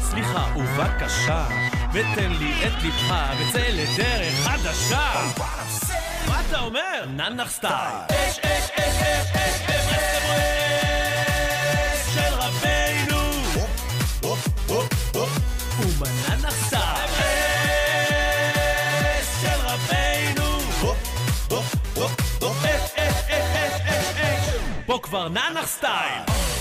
[0.00, 1.46] סליחה ובקשה,
[1.92, 5.10] ותן לי את ליבך, וצא לדרך חדשה.
[6.28, 7.04] מה אתה אומר?
[7.16, 7.72] ננח סטייל.
[8.10, 8.81] אש, אש, אש,
[25.12, 26.51] אש, אש,